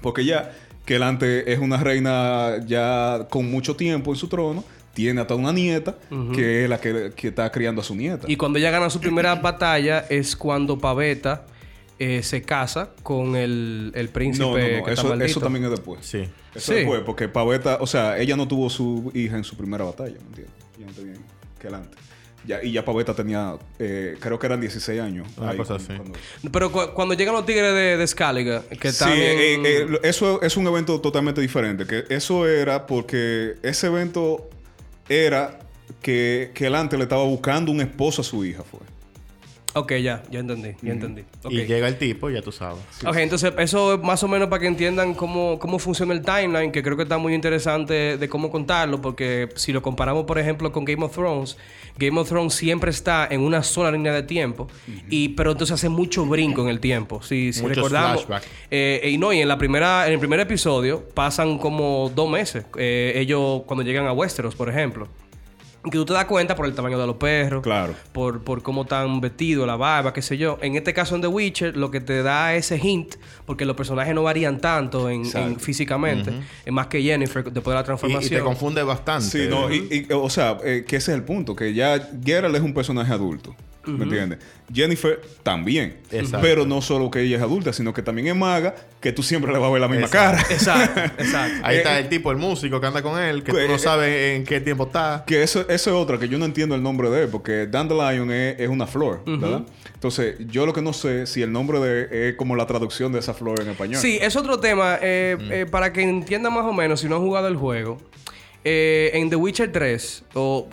[0.00, 0.52] Porque ya
[0.84, 4.64] Quelante es una reina ya con mucho tiempo en su trono,
[4.98, 5.96] tiene hasta una nieta
[6.34, 8.26] que es la que, que está criando a su nieta.
[8.28, 11.46] Y cuando ella gana su primera batalla es cuando Paveta
[12.00, 15.70] eh, se casa con el, el príncipe no, no, no, que eso, eso también es
[15.70, 16.04] después.
[16.04, 16.28] Sí.
[16.52, 16.74] Eso Sí.
[16.78, 20.26] después, porque Paveta, o sea, ella no tuvo su hija en su primera batalla, ¿me
[20.26, 20.54] entiendes?
[20.80, 21.18] Ya no te bien,
[21.61, 21.96] Quelante.
[22.46, 25.28] Ya, y ya Pavetta tenía, eh, creo que eran 16 años.
[25.37, 25.88] Una ahí cosa así.
[25.88, 26.18] cuando-
[26.50, 30.40] Pero cu- cuando llegan los tigres de, de Scaliger, que Sí, están eh, eh, eso
[30.40, 31.84] es un evento totalmente diferente.
[31.87, 34.48] Que eso era porque ese evento
[35.09, 35.59] era
[36.03, 38.81] que, que el antes le estaba buscando un esposo a su hija, fue.
[39.74, 41.24] Ok, ya, ya entendí, ya entendí.
[41.50, 42.81] Y llega el tipo, ya tú sabes.
[43.07, 46.72] Ok, entonces eso es más o menos para que entiendan cómo, cómo funciona el timeline,
[46.72, 50.72] que creo que está muy interesante de cómo contarlo, porque si lo comparamos, por ejemplo,
[50.72, 51.59] con Game of Thrones,
[51.98, 54.68] Game of Thrones siempre está en una sola línea de tiempo,
[55.11, 57.20] y pero entonces hace mucho brinco en el tiempo.
[57.22, 58.46] Si, si Muchos recordamos, flashbacks.
[58.70, 62.64] eh, y no, y en la primera, en el primer episodio pasan como dos meses,
[62.76, 65.09] eh, ellos cuando llegan a Westeros, por ejemplo.
[65.90, 67.94] Que tú te das cuenta por el tamaño de los perros, Claro.
[68.12, 70.59] por, por cómo están vestidos, la barba, qué sé yo.
[70.61, 73.14] En este caso en The Witcher, lo que te da ese hint,
[73.46, 75.24] porque los personajes no varían tanto en,
[75.59, 76.33] físicamente,
[76.64, 78.38] es más que Jennifer después de la Y, y transformación.
[78.40, 79.27] te confunde bastante.
[79.27, 82.55] Sí, no, y, y, o sea, eh, que ese es el punto, que ya Geralt
[82.57, 83.55] es un personaje adulto.
[83.88, 84.38] ¿Me entiendes?
[84.72, 85.96] Jennifer también.
[86.11, 86.40] Exacto.
[86.42, 89.53] Pero no solo que ella es adulta, sino que también es maga, que tú siempre
[89.53, 90.37] le vas a ver la misma Exacto.
[90.42, 90.55] cara.
[90.55, 91.61] Exacto, exacto.
[91.64, 93.77] Ahí Eh, está el tipo, el músico que anda con él, que tú eh, no
[93.77, 95.24] eh, sabes en qué tiempo está.
[95.27, 98.31] Que eso, eso es otra, que yo no entiendo el nombre de él, porque Dandelion
[98.31, 99.62] es, es una flor, ¿verdad?
[99.94, 103.18] Entonces, yo lo que no sé si el nombre de es como la traducción de
[103.18, 104.01] esa flor en español.
[104.01, 104.98] Sí, es otro tema.
[105.01, 107.98] eh, eh, para que entiendan más o menos, si no han jugado el juego,
[108.64, 110.68] eh, en The Witcher 3, o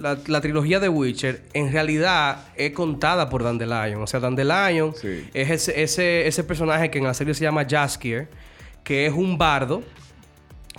[0.00, 4.02] la, la trilogía de Witcher, en realidad es contada por Dandelion.
[4.02, 5.28] O sea, Dandelion Sí.
[5.34, 8.28] es ese, ese, ese personaje que en la serie se llama Jaskier,
[8.84, 9.82] que es un bardo.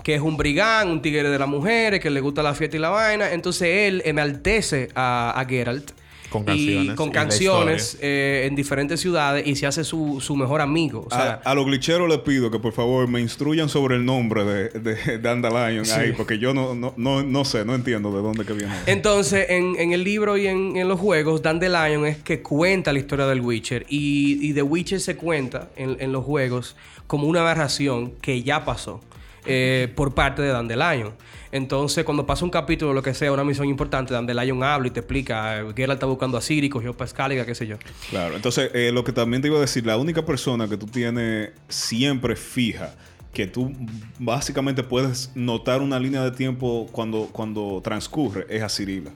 [0.03, 2.79] Que es un brigán, un tigre de las mujeres, que le gusta la fiesta y
[2.79, 3.31] la vaina.
[3.31, 5.91] Entonces él enaltece a, a Geralt.
[6.33, 10.19] Con y canciones con y la canciones eh, en diferentes ciudades y se hace su,
[10.19, 11.05] su mejor amigo.
[11.05, 14.03] O sea, a, a los glitcheros les pido que por favor me instruyan sobre el
[14.03, 18.21] nombre de, de Dandelion ahí, porque yo no, no, no, no sé, no entiendo de
[18.23, 18.73] dónde que viene.
[18.87, 22.99] Entonces, en, en el libro y en, en los juegos, Dandelion es que cuenta la
[22.99, 23.85] historia del Witcher.
[23.89, 28.65] Y, y The Witcher se cuenta en, en los juegos como una narración que ya
[28.65, 29.01] pasó
[29.45, 31.13] eh, por parte de Dandelion.
[31.53, 35.01] Entonces, cuando pasa un capítulo, lo que sea, una misión importante, Dandelion habla y te
[35.01, 35.63] explica.
[35.75, 37.77] Geralt está buscando a Ciri, cogió para Scaliga, qué sé yo.
[38.09, 40.87] Claro, entonces eh, lo que también te iba a decir, la única persona que tú
[40.87, 42.95] tienes siempre fija,
[43.31, 43.71] que tú
[44.17, 49.11] básicamente puedes notar una línea de tiempo cuando, cuando transcurre, es a Cirila.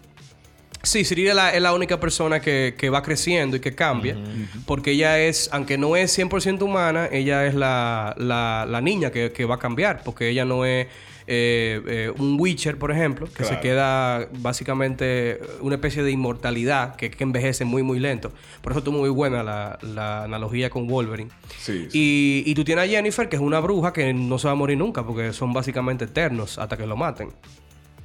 [0.84, 4.16] Sí, Ciri es la, es la única persona que, que va creciendo y que cambia.
[4.68, 9.32] Porque ella es, aunque no es 100% humana, ella es la, la, la niña que,
[9.32, 10.04] que va a cambiar.
[10.04, 10.86] Porque ella no es
[11.28, 17.12] eh, eh, un Witcher, por ejemplo, que se queda básicamente una especie de inmortalidad que,
[17.12, 18.32] que envejece muy, muy lento.
[18.62, 21.30] Por eso estuvo muy buena la, la analogía con Wolverine.
[21.60, 22.44] Sí, sí.
[22.46, 24.56] Y, y tú tienes a Jennifer, que es una bruja que no se va a
[24.56, 27.30] morir nunca porque son básicamente eternos hasta que lo maten.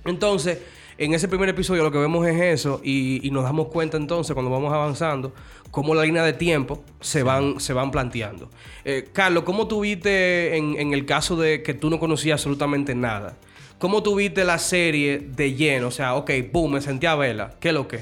[0.04, 0.58] Entonces,
[0.98, 4.34] en ese primer episodio lo que vemos es eso y, y nos damos cuenta entonces
[4.34, 5.32] cuando vamos avanzando
[5.70, 8.50] cómo la línea de tiempo se van, se van planteando.
[8.84, 13.36] Eh, Carlos, ¿cómo tuviste en, en el caso de que tú no conocías absolutamente nada?
[13.78, 15.88] ¿Cómo tuviste la serie de lleno?
[15.88, 17.54] O sea, ok, boom, me sentí a verla.
[17.58, 18.00] ¿Qué es lo que?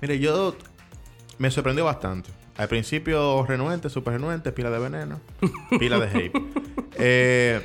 [0.00, 0.54] Mire, yo
[1.38, 2.30] me sorprendió bastante.
[2.56, 5.20] Al principio renuente, súper renuente, pila de veneno,
[5.78, 6.32] pila de hate.
[7.00, 7.60] Eh,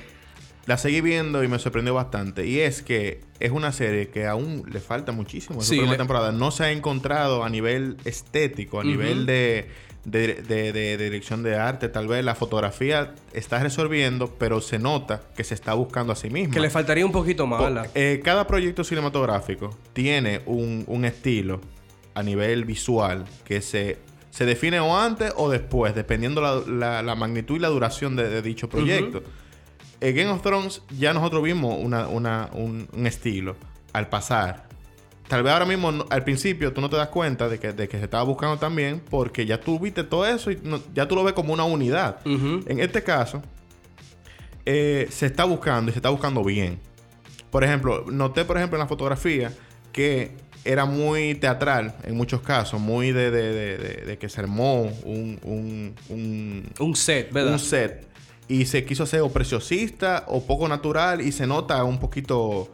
[0.65, 2.45] la seguí viendo y me sorprendió bastante.
[2.47, 5.93] Y es que es una serie que aún le falta muchísimo en su Sí, primera
[5.93, 6.32] le- temporada.
[6.32, 9.67] No se ha encontrado a nivel estético, a nivel de,
[10.06, 11.89] de, de- de dirección de arte.
[11.89, 16.30] Tal vez la fotografía está resolviendo, pero se nota que se está buscando a sí
[16.30, 16.54] misma.
[16.54, 21.60] Que le faltaría un poquito más, eh, cada proyecto cinematográfico tiene un, un estilo
[22.15, 23.97] a nivel visual que se,
[24.30, 28.30] se define o antes o después, dependiendo la, la- la magnitud y la duración de,
[28.30, 29.23] de dicho proyecto.
[30.04, 33.56] En Game of Thrones ya nosotros vimos una, una- un, un estilo
[33.94, 34.68] al pasar.
[35.30, 37.98] Tal vez ahora mismo, al principio, tú no te das cuenta de que, de que
[37.98, 41.24] se estaba buscando también, porque ya tú viste todo eso y no- ya tú lo
[41.24, 42.18] ves como una unidad.
[42.68, 43.42] En este caso,
[44.66, 46.80] eh, se está buscando y se está buscando bien.
[47.50, 49.54] Por ejemplo, noté, por ejemplo, en la fotografía
[49.92, 50.32] que
[50.66, 54.82] era muy teatral en muchos casos, muy de, de- de- de- de que se armó
[55.04, 57.54] un, un- un- Un set, ¿verdad?
[57.54, 58.08] un set
[58.47, 62.69] y se quiso hacer o preciosista o poco natural y se nota un poquito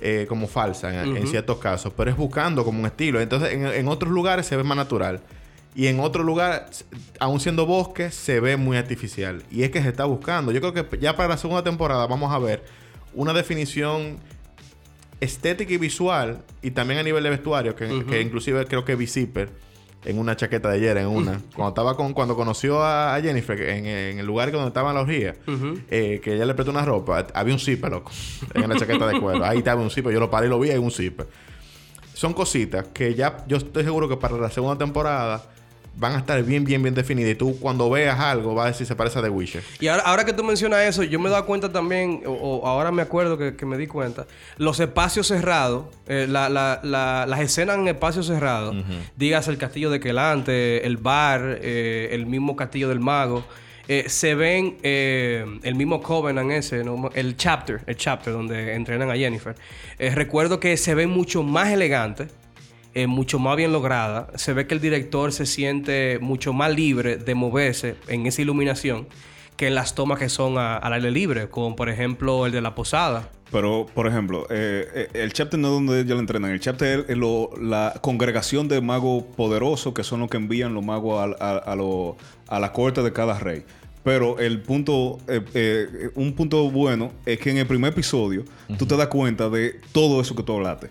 [0.00, 3.20] eh, como falsa en, ciertos casos, pero es buscando como un estilo.
[3.20, 5.20] Entonces, en, en otros lugares se ve más natural.
[5.74, 6.68] Y en otro lugar,
[7.18, 9.42] aún siendo bosque, se ve muy artificial.
[9.50, 10.52] Y es que se está buscando.
[10.52, 12.62] Yo creo que ya para la segunda temporada vamos a ver
[13.14, 14.18] una definición
[15.20, 19.50] estética y visual y también a nivel de vestuario, que, inclusive creo que V-Zipper
[20.04, 23.86] en una chaqueta de ayer, en una, cuando estaba con, cuando conoció a, Jennifer en,
[23.86, 25.78] en el lugar donde estaba la orgía, Ujú.
[25.90, 28.10] eh, que ella le prestó una ropa, había un zipper, loco,
[28.54, 29.44] en la chaqueta de cuero.
[29.44, 31.28] Ahí estaba un zipper, yo lo paré y lo vi, hay un zipper.
[32.14, 35.44] son cositas que ya yo estoy seguro que para la segunda temporada
[35.94, 37.32] van a estar bien, bien, bien definidas.
[37.32, 39.62] Y tú cuando veas algo vas a decir se parece a The Witcher.
[39.80, 42.66] Y ahora, ahora que tú mencionas eso, yo me he dado cuenta también, o, o
[42.66, 44.26] ahora me acuerdo que, que me di cuenta,
[44.56, 48.74] los espacios cerrados, eh, la- la- la- las escenas en espacios cerrados,
[49.16, 53.44] digas el castillo de Quelante, el bar, eh, el mismo castillo del mago,
[53.88, 57.10] eh, se ven eh, el mismo Covenant ese, ¿no?
[57.14, 59.54] el chapter, el chapter donde entrenan a Jennifer.
[59.98, 62.28] Eh, recuerdo que se ven mucho más elegantes
[62.94, 64.28] eh, mucho más bien lograda.
[64.36, 69.06] Se ve que el director se siente mucho más libre de moverse en esa iluminación
[69.56, 72.60] que en las tomas que son a- al aire libre, como por ejemplo el de
[72.60, 73.30] la posada.
[73.50, 76.50] Pero, por ejemplo, eh, eh, el chapter no es donde ellos lo entrenan.
[76.52, 80.82] El chapter es lo- la congregación de magos poderosos que son los que envían los
[80.84, 82.16] magos a, a lo-
[82.48, 83.62] a la corte de cada rey.
[84.04, 88.44] Pero el punto, eh, eh, un punto bueno es que en el primer episodio
[88.78, 90.88] tú te das cuenta de todo eso que tú hablaste.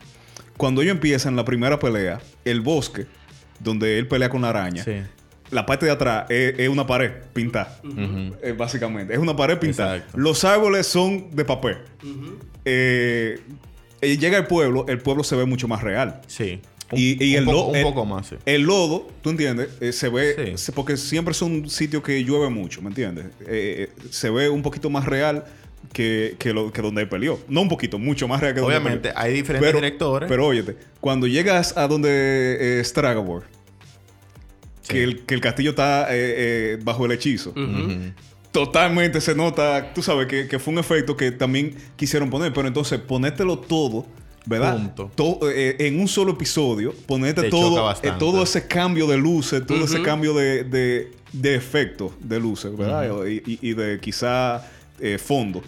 [0.58, 3.06] Cuando ellos empiezan la primera pelea, el bosque,
[3.60, 4.94] donde él pelea con la araña, Sí.
[5.52, 7.80] la parte de atrás es, es una pared pintada.
[8.44, 9.14] Eh, básicamente.
[9.14, 9.98] Es una pared pintada.
[9.98, 10.18] Exacto.
[10.18, 11.78] Los árboles son de papel.
[12.66, 13.40] Eh,
[14.02, 16.22] llega el pueblo, el pueblo se ve mucho más real.
[16.28, 16.62] Sí.
[16.92, 18.36] Un, Y, y un el, poco, lo- un el- poco más, sí.
[18.46, 19.70] el lodo, ¿tú entiendes?
[19.80, 20.58] Eh, se ve, Sí.
[20.58, 23.28] se- porque siempre son sitios que llueve mucho, ¿me entiendes?
[23.48, 25.46] Eh, eh, se ve un poquito más real
[25.94, 27.40] que, que, lo, que donde él peleó.
[27.48, 29.20] No un poquito, mucho más real que donde Obviamente, peleó.
[29.20, 30.30] hay diferentes directores.
[30.30, 33.44] Pero óyete, cuando llegas a donde eh, Stragobor,
[34.88, 36.16] que, el, que el castillo está eh,
[36.76, 37.54] eh, bajo el hechizo,
[38.52, 42.68] totalmente se nota, tú sabes, que, que fue un efecto que también quisieron poner, pero
[42.68, 44.06] entonces ponértelo todo,
[44.46, 44.94] ¿verdad?
[45.16, 49.66] To- eh, en un solo episodio, ponerte Te todo, eh, todo ese cambio de luces,
[49.66, 53.26] todo ese cambio de, de, de efecto de luces, ¿verdad?
[53.28, 54.70] y, y- y de quizá
[55.02, 55.62] eh, fondo,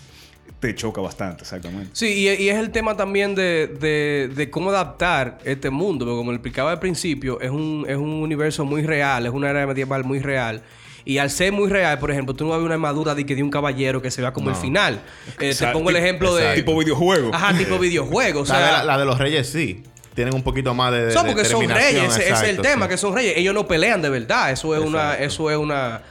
[0.59, 1.89] te choca bastante, exactamente.
[1.93, 6.17] Sí, y, y es el tema también de, de- de cómo adaptar este mundo, porque
[6.17, 9.67] como le explicaba al principio, es un, es un universo muy real, es una era
[9.67, 10.61] medieval muy real.
[11.05, 13.25] Y al ser muy real, por ejemplo, tú no vas a ver una armadura de,
[13.25, 15.01] que de un caballero que se vea como el final.
[15.37, 16.53] Eh, te pongo el ejemplo de...
[16.55, 17.31] Tipo videojuego.
[17.33, 18.43] Ajá, tipo videojuego.
[18.43, 19.83] O la, de sea, la, la de los reyes sí.
[20.15, 21.07] Tienen un poquito más de.
[21.07, 22.91] de son porque son reyes, ese ese es el tema, sí.
[22.91, 23.33] que son reyes.
[23.35, 26.03] Ellos no pelean de verdad, eso es una, eso es una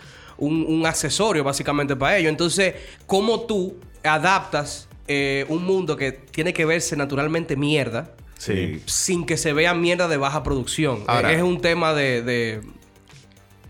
[0.42, 2.30] un, un accesorio básicamente para ellos.
[2.30, 2.74] Entonces,
[3.06, 8.82] ¿cómo tú adaptas eh, un mundo que tiene que verse naturalmente mierda Sí.
[8.86, 11.04] sin que se vea mierda de baja producción?
[11.06, 12.60] Ahora- Eh, es un tema de, de-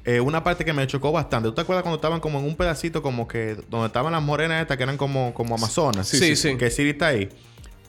[0.04, 1.48] Eh, una parte que me chocó bastante.
[1.50, 3.56] ¿Tú te acuerdas cuando estaban como en un pedacito como que...
[3.70, 6.08] Donde estaban las morenas estas que eran como, como amazonas?
[6.08, 6.56] Sí, sí, sí.
[6.56, 7.28] Que Siri está ahí.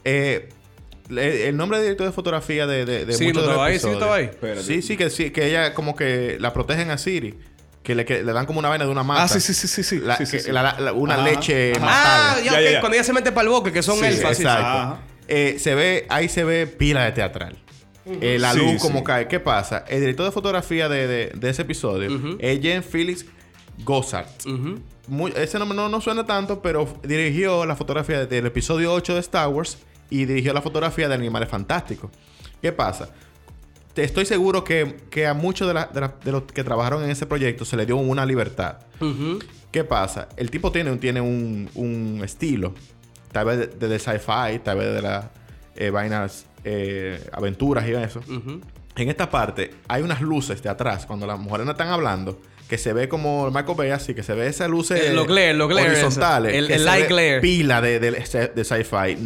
[0.03, 0.49] Eh,
[1.09, 3.73] el nombre de director de fotografía de, de, de Siri muchos no de los ahí,
[3.79, 3.97] Siri episodios.
[4.01, 4.25] estaba ahí.
[4.25, 4.63] Espérate.
[4.63, 7.33] Sí, sí, que sí, que ella como que la protegen a Siri.
[7.83, 9.23] Que le, que le dan como una vaina de una mata.
[9.23, 9.99] Ah, sí, sí, sí, sí, sí.
[9.99, 10.51] La- sí, sí, que- sí.
[10.51, 11.81] la- la- una Ajá, leche ajá.
[11.85, 12.37] Ah, matada.
[12.39, 12.79] ya, Ya, ok, ya, ya.
[12.79, 14.39] cuando ella se mete para el bosque, que son Sí, elfas.
[14.39, 14.99] exacto.
[15.27, 17.57] Eh, se ve, ahí se ve pila de teatral.
[18.05, 18.77] Eh, la Sí, luz sí.
[18.79, 19.27] como cae.
[19.27, 19.83] ¿Qué pasa?
[19.87, 24.25] El director de fotografía de, de- de ese episodio es Jen.
[24.45, 24.79] Ujú.
[25.07, 29.19] Muy- ese nombre no, no suena tanto, pero dirigió la fotografía del episodio 8 de
[29.19, 29.77] Star Wars
[30.09, 32.11] y dirigió la fotografía de Animales Fantásticos.
[32.61, 33.09] ¿Qué pasa?
[33.95, 37.09] Estoy seguro que, que a muchos de, la- de la- de los que trabajaron en
[37.11, 38.77] ese proyecto se le dio una libertad.
[39.71, 40.29] ¿Qué pasa?
[40.37, 42.73] El tipo tiene, un- tiene un, un estilo,
[43.31, 45.25] tal vez de, de, sci-fi, tal vez de las
[45.75, 48.21] eh, vainas, eh, aventuras y eso.
[48.95, 52.77] En esta parte hay unas luces de atrás, cuando las mujeres no están hablando, que
[52.77, 55.67] se ve como Michael Bay así, que se ve esas luces Eh, lo glare, lo
[55.67, 56.51] glare horizontales.
[56.53, 56.59] eso.
[56.59, 57.41] El- que el se light ve glare.
[57.41, 58.11] Pila de, de,
[58.55, 59.17] de sci-fi.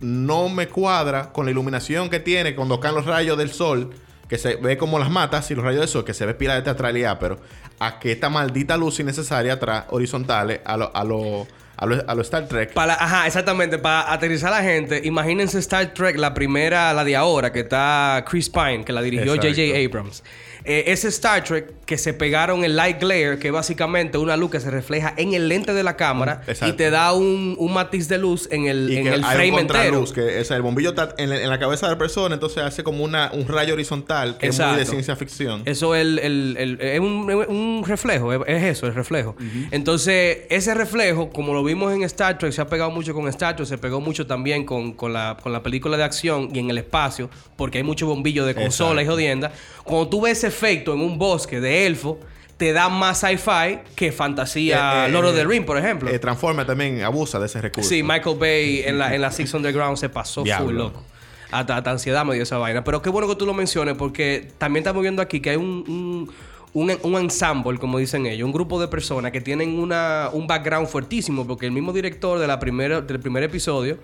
[0.00, 3.90] No me cuadra con la iluminación que tiene cuando caen los rayos del sol,
[4.28, 6.54] que se ve como las matas y los rayos del sol, que se ve pila
[6.54, 7.38] de teatralidad, pero
[7.78, 12.14] a que esta maldita luz innecesaria atrás, horizontales, a lo, a lo, a lo, a
[12.14, 12.72] lo Star Trek.
[12.72, 13.78] Para, ajá, exactamente.
[13.78, 18.24] Para aterrizar a la gente, imagínense Star Trek, la primera, la de ahora, que está
[18.28, 19.34] Chris Pine, que la dirigió.
[19.34, 19.62] J.J.
[19.84, 20.22] Abrams.
[20.66, 24.50] Eh, ese Star Trek que se pegaron el light glare, que es básicamente una luz
[24.50, 26.72] que se refleja en el lente de la cámara Exacto.
[26.74, 29.58] y te da un, un matiz de luz en el, y en el frame un
[29.58, 30.04] entero.
[30.14, 32.62] que o sea, el bombillo está en, la- en la cabeza de la persona, entonces
[32.62, 35.62] hace como una, un rayo horizontal, que es muy de ciencia ficción.
[35.66, 39.36] Eso es el, el- es un, un reflejo, es, es eso, el reflejo.
[39.70, 43.54] Entonces, ese reflejo, como lo vimos en Star Trek, se ha pegado mucho con Star
[43.56, 46.70] Trek, se pegó mucho también con, con la, con la película de acción y en
[46.70, 49.52] el espacio, porque hay mucho bombillo de consola y jodienda.
[49.82, 52.18] Cuando tú ves ese efecto en un bosque de elfo,
[52.56, 56.08] te da más sci-fi que fantasía Eh, eh, Lord of the eh, Ring, por ejemplo.
[56.08, 57.88] Eh, Transformer también abusa de ese recurso.
[57.88, 60.66] Sí, Michael Bay en la, en la Six Underground se pasó Diablo.
[60.66, 61.02] full loco.
[61.50, 62.82] Hasta, hasta ansiedad me dio esa vaina.
[62.84, 65.84] Pero qué bueno que tú lo menciones porque también estamos viendo aquí que hay un,
[65.88, 66.30] un,
[66.74, 70.88] un, un ensemble, como dicen ellos, un grupo de personas que tienen una, un background
[70.88, 73.98] fuertísimo porque el mismo director de la primera, del primer episodio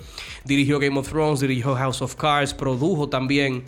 [0.45, 3.65] dirigió Game of Thrones, dirigió House of Cards, produjo también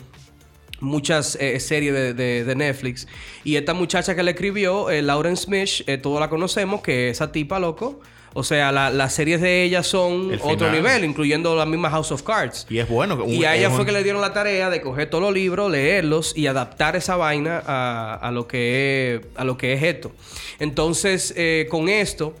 [0.83, 3.07] muchas eh, series de, de- de Netflix.
[3.43, 7.31] Y esta muchacha que le escribió, eh, Lauren Smith, eh, todos la conocemos, que esa
[7.31, 7.99] tipa, loco.
[8.35, 12.11] O sea, la- las series de ella son El otro nivel, incluyendo la misma House
[12.11, 12.65] of Cards.
[12.69, 13.15] Y es bueno.
[13.15, 15.33] que un- Y a ella fue que le dieron la tarea de coger todos los
[15.33, 19.83] libros, leerlos y adaptar esa vaina a, a lo, que es, a lo que es
[19.83, 20.11] esto.
[20.59, 21.33] Entonces,
[21.69, 22.33] con esto,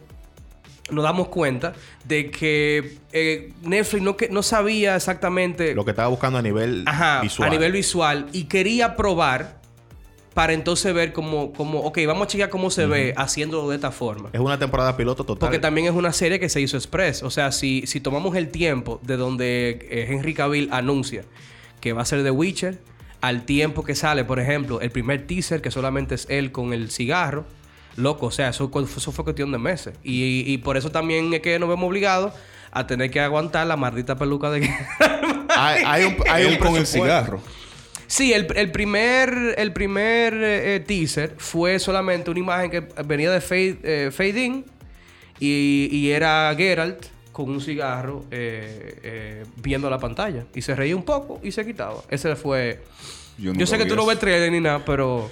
[0.91, 1.73] nos damos cuenta
[2.05, 6.83] de que eh, Netflix no, que, no sabía exactamente Lo que estaba buscando a nivel
[6.85, 7.47] Ajá, visual.
[7.47, 9.61] a nivel visual y quería probar
[10.33, 13.91] para entonces ver cómo, cómo ok, vamos a chequear cómo se ve haciéndolo de esta
[13.91, 14.29] forma.
[14.33, 15.39] Es una temporada piloto total.
[15.39, 17.21] Porque también es una serie que se hizo express.
[17.21, 21.23] O sea, si, si tomamos el tiempo de donde eh, Henry Cavill anuncia
[21.81, 22.79] que va a ser The Witcher,
[23.21, 26.91] al tiempo que sale, por ejemplo, el primer teaser, que solamente es él con el
[26.91, 27.45] cigarro,
[27.95, 29.95] loco, o sea, eso, eso fue cuestión de meses.
[30.03, 32.33] Y, y por eso también es que nos vemos obligados
[32.71, 34.69] a tener que aguantar la maldita peluca de...
[35.49, 37.41] hay, hay un, hay Él un con el cigarro.
[38.07, 43.41] Sí, el, el primer, el primer eh, teaser fue solamente una imagen que venía de
[43.41, 44.65] Fade, eh, Fade In
[45.39, 50.45] y, y era Geralt con un cigarro eh, eh, viendo la pantalla.
[50.53, 52.01] Y se reía un poco y se quitaba.
[52.09, 52.81] Ese fue...
[53.37, 55.29] Yo Yo, sé que tú no ves trailer ni nada, pero...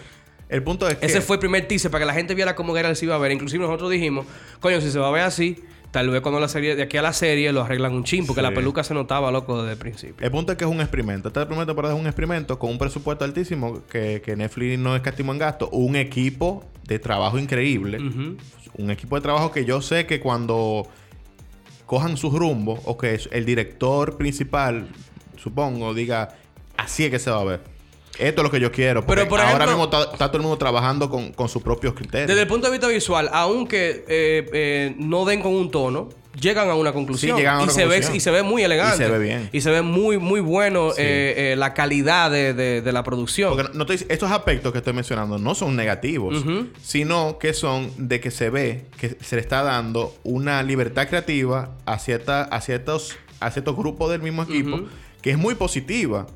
[0.52, 1.06] El punto es que...
[1.06, 3.18] Ese fue el primer teaser para que la gente viera cómo Geralt se iba a
[3.18, 3.32] ver.
[3.32, 4.26] Inclusive nosotros dijimos,
[4.60, 5.58] coño, si se va a ver así,
[5.92, 8.42] tal vez cuando la serie, de aquí a la serie lo arreglan un chin, porque
[8.42, 8.48] Sí.
[8.48, 10.26] la peluca se notaba loco desde el principio.
[10.26, 11.30] El punto es que es un experimento.
[11.30, 15.32] Esta primera temporada es un experimento con un presupuesto altísimo que, que Netflix no escatimó
[15.32, 15.70] en gasto.
[15.70, 17.98] Un equipo de trabajo increíble.
[18.78, 20.86] Un equipo de trabajo que yo sé que cuando
[21.86, 24.88] cojan sus rumbos o que el director principal,
[25.38, 26.36] supongo, diga,
[26.78, 27.62] así es que se va a ver.
[28.20, 29.06] Esto es lo que yo quiero.
[29.06, 31.94] Porque Pero, por ahora mismo está, está todo el mundo trabajando con, con sus propios
[31.94, 32.28] criterios.
[32.28, 36.70] Desde el punto de vista visual, aunque eh, eh, no den con un tono, llegan
[36.70, 37.36] a una conclusión.
[37.36, 38.16] Sí, llegan a una y, se ve, conclusión.
[38.16, 38.96] y se ve muy elegante.
[38.96, 39.50] Y se ve bien.
[39.52, 40.98] Y se ve muy, muy bueno Sí.
[41.00, 43.56] eh, la calidad de, de- de la producción.
[43.56, 46.44] Porque no, estos aspectos que estoy mencionando no son negativos,
[46.82, 51.72] sino que son de que se ve que se le está dando una libertad creativa
[51.86, 54.82] a, cierta, a, ciertos, a ciertos grupos del mismo equipo
[55.22, 56.28] que es muy positiva.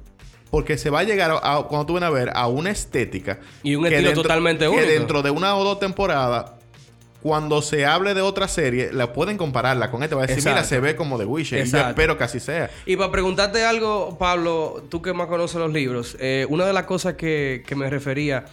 [0.55, 3.39] Porque se va a llegar, a, a- cuando tú vienes a ver, a una estética.
[3.61, 4.87] Y un que estilo totalmente que único.
[4.87, 6.51] dentro de una o dos temporadas,
[7.21, 10.15] cuando se hable de otra serie, la pueden compararla con esta.
[10.15, 10.55] Va a decir, Exacto.
[10.55, 11.65] mira, se ve como The Witcher.
[11.65, 12.69] Y yo espero que así sea.
[12.85, 16.85] Y para preguntarte algo, Pablo, tú que más conoces los libros, eh, una de las
[16.85, 18.45] cosas que, que me refería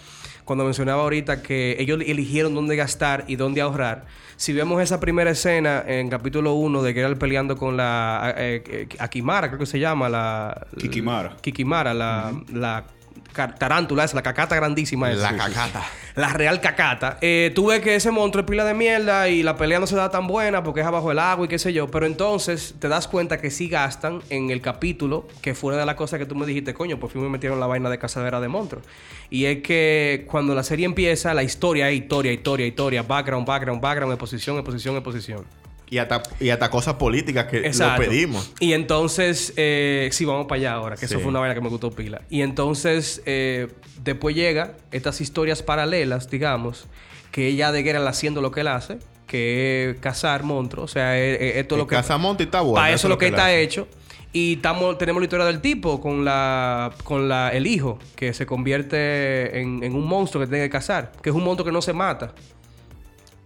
[0.45, 4.05] cuando mencionaba ahorita que ellos eligieron dónde gastar y dónde ahorrar,
[4.37, 8.89] si vemos esa primera escena en capítulo 1 de Geralt peleando con la eh, eh,
[8.99, 10.67] Akimara, creo que se llama, la...
[10.79, 11.37] Kikimara.
[11.41, 12.85] Kikimara, la, la
[13.33, 15.33] tarántula esa, la cacata grandísima esa.
[15.33, 15.85] La cacata.
[16.14, 17.18] La real cacata.
[17.21, 19.97] Eh, tú ves que ese monstruo es pila de mierda y la pelea no se
[19.97, 21.90] da tan buena porque es abajo del agua y qué sé yo.
[21.90, 25.87] Pero entonces te das cuenta que sí gastan en el capítulo, que fue una de
[25.87, 28.40] las cosas que tú me dijiste, coño, por fin me metieron la vaina de cazadera
[28.40, 28.85] de monstruos.
[29.31, 33.81] Y es que cuando la serie empieza, la historia es historia, historia, historia, background, background,
[33.81, 35.62] background, exposición, exposición, exposición.
[35.93, 38.51] Y hasta, y hasta cosas políticas que lo pedimos.
[38.61, 41.69] Y entonces, eh, sí, vamos para allá ahora, que eso fue una vaina que me
[41.69, 42.23] gustó pila.
[42.31, 43.69] Y entonces, eh,
[44.03, 46.87] después llega estas historias paralelas, digamos,
[47.31, 50.91] que ella de Geralt haciendo lo que él hace, que es cazar monstruos.
[50.91, 51.97] O sea, eh, eh, esto es lo que.
[51.97, 52.77] Casamonte está bueno.
[52.77, 53.61] para eso es lo que él está hace.
[53.61, 53.87] hecho.
[54.33, 59.61] Y tenemos la historia del tipo con la con la, el hijo, que se convierte
[59.61, 61.93] en, en un monstruo que tiene que cazar, que es un monstruo que no se
[61.93, 62.33] mata.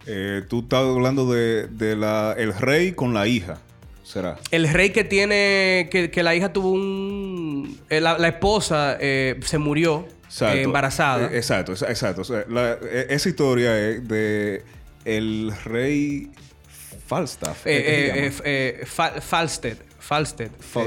[0.07, 3.59] Eh, tú estás hablando de, de la, el rey con la hija.
[4.03, 4.37] ¿Será?
[4.51, 7.77] El rey que tiene, que, que la hija tuvo un...
[7.89, 10.55] eh, la, la esposa eh, se murió Exacto.
[10.57, 11.27] eh, embarazada.
[11.27, 12.21] Eh, exacto, exa- exacto.
[12.21, 14.63] O sea, la- eh, esa historia es de
[15.03, 16.29] el rey
[17.05, 17.65] Falstaff.
[17.67, 18.85] Eh, ¿qué se eh, eh, eh.
[18.85, 19.21] Fal-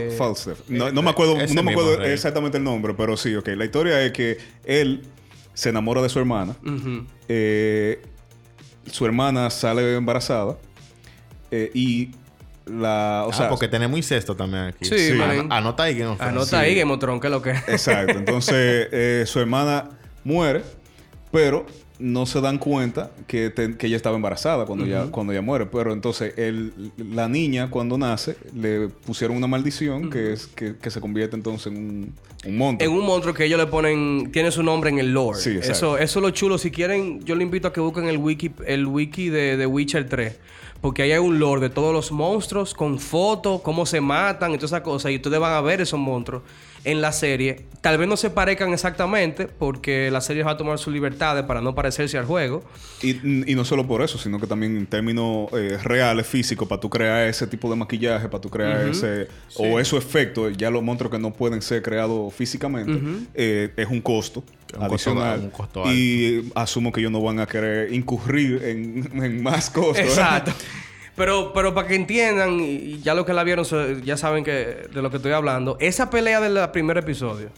[0.00, 0.60] Eh, Falstaff.
[0.68, 3.48] No, no me acuerdo, no me acuerdo exactamente el nombre, pero sí, ok.
[3.48, 5.02] La historia es que él
[5.52, 6.56] se enamora de su hermana.
[7.28, 8.00] Eh,
[8.90, 10.56] su hermana sale embarazada.
[11.52, 12.10] eh, y
[12.66, 13.24] la.
[13.26, 14.84] O Ah, sea, porque tenemos incesto también aquí.
[14.84, 15.20] Sí, Sí.
[15.20, 17.68] An- Anota ahí que no Anota ahí Game of Thrones, que es lo que es.
[17.68, 18.18] Exacto.
[18.18, 19.90] Entonces, eh, su hermana
[20.22, 20.62] muere,
[21.32, 21.66] pero
[22.00, 25.66] no se dan cuenta que, te- que ella estaba embarazada cuando, ella, cuando ella muere.
[25.66, 30.90] Pero entonces, él, la niña, cuando nace, le pusieron una maldición que es que, que
[30.90, 32.14] se convierte entonces en un,
[32.46, 32.90] un monstruo.
[32.90, 34.30] En un monstruo que ellos le ponen...
[34.32, 35.38] Tiene su nombre en el lore.
[35.38, 36.58] Sí, eso, eso es lo chulo.
[36.58, 40.08] Si quieren, yo le invito a que busquen el wiki, el wiki de, de Witcher
[40.08, 40.38] 3.
[40.80, 44.54] Porque ahí hay un lore de todos los monstruos con fotos, cómo se matan y
[44.56, 45.12] todas esas cosas.
[45.12, 46.42] Y ustedes van a ver esos monstruos.
[46.84, 47.66] En la serie.
[47.80, 51.62] Tal vez no se parezcan exactamente porque la serie va a tomar sus libertades para
[51.62, 52.62] no parecerse al juego.
[53.02, 53.10] Y,
[53.50, 56.90] y no solo por eso, sino que también en términos eh, reales, físicos, para tú
[56.90, 59.28] crear ese tipo de maquillaje, para tú crear ese...
[59.56, 63.00] O esos efectos, ya los monstruos que no pueden ser creados físicamente,
[63.34, 64.40] eh, es un costo
[64.74, 65.40] Un costo- adicional.
[65.40, 65.94] un costo alto.
[65.94, 69.98] y asumo que ellos no van a querer incurrir en, en más costos.
[70.04, 70.52] Exacto.
[71.20, 73.66] Pero, pero para que entiendan, y ya lo que la vieron,
[74.02, 75.76] ya saben que de lo que estoy hablando.
[75.78, 77.50] Esa pelea del primer episodio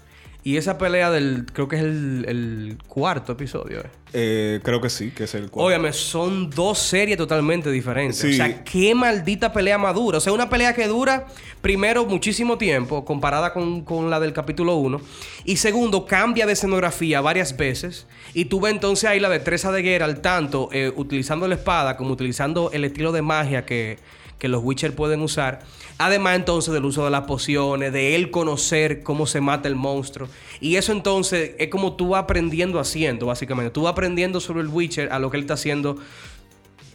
[0.45, 3.81] y esa pelea del, creo que es el, el cuarto episodio.
[3.81, 3.91] eh.
[4.15, 5.67] Eh, creo que sí, que es el cual.
[5.69, 8.19] Óyame, son dos series totalmente diferentes.
[8.19, 8.33] Sí.
[8.33, 10.19] O sea, qué maldita pelea más dura.
[10.19, 11.27] O sea, una pelea que dura,
[11.63, 15.01] primero, muchísimo tiempo, comparada con, con la del capítulo 1.
[15.45, 18.07] Y segundo, cambia de escenografía varias veces.
[18.35, 22.11] Y tú ves entonces ahí la destreza de Geralt, tanto eh, utilizando la espada como
[22.13, 23.99] utilizando el estilo de magia que,
[24.39, 25.61] que los Witcher pueden usar.
[25.99, 30.29] Además entonces del uso de las pociones, de él conocer cómo se mata el monstruo.
[30.61, 33.71] Y eso entonces es como tú vas aprendiendo haciendo, básicamente.
[33.71, 35.97] Tú vas aprendiendo sobre el Witcher a lo que él está haciendo.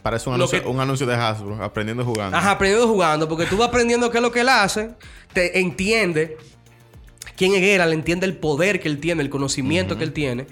[0.02, 2.36] Parece un anuncio, que- un anuncio de Hasbro, aprendiendo jugando.
[2.36, 4.90] Ajá, aprendiendo jugando, porque tú vas aprendiendo qué es lo que él hace,
[5.32, 6.36] te entiende
[7.36, 10.46] quién es Geralt, entiende el poder que él tiene, el conocimiento que él tiene,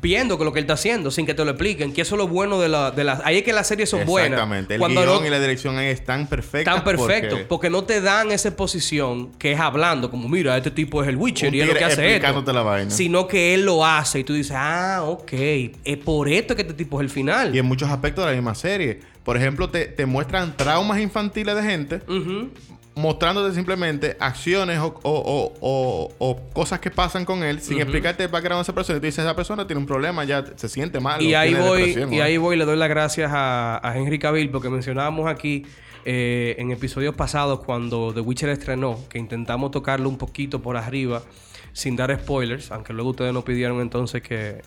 [0.00, 1.92] viendo con lo que él está haciendo, sin que te lo expliquen.
[1.92, 2.90] Que eso es lo bueno de la...
[2.92, 4.30] De la ahí es que las series son buenas.
[4.32, 4.74] Exactamente.
[4.74, 6.74] El Cuando guion no- y la dirección ahí están perfectas.
[6.74, 7.70] Tan perfecto, porque porque...
[7.70, 11.48] no te dan esa exposición que es hablando, como mira, este tipo es el Witcher
[11.48, 12.02] Un y es lo que hace esto.
[12.02, 12.90] explicándote la vaina.
[12.90, 16.74] Sino que él lo hace y tú dices, ah, ok, es por esto que este
[16.74, 17.54] tipo es el final.
[17.54, 19.00] Y en muchos aspectos de la misma serie.
[19.24, 22.00] Por ejemplo, te, te muestran traumas infantiles de gente.
[22.98, 28.58] Mostrándote simplemente acciones o, o- o- cosas que pasan con él, sin explicarte el background
[28.60, 28.96] de esa persona.
[28.98, 31.22] Y tú dices, esa persona tiene un problema, ya se siente mal.
[31.22, 32.22] Y ahí voy, y ¿no?
[32.22, 35.64] ahí voy, le doy las gracias a, a Henry Cavill porque mencionábamos aquí
[36.04, 41.22] eh, en episodios pasados cuando The Witcher estrenó, que intentamos tocarlo un poquito por arriba
[41.72, 44.62] sin dar spoilers, aunque luego ustedes nos pidieron entonces que,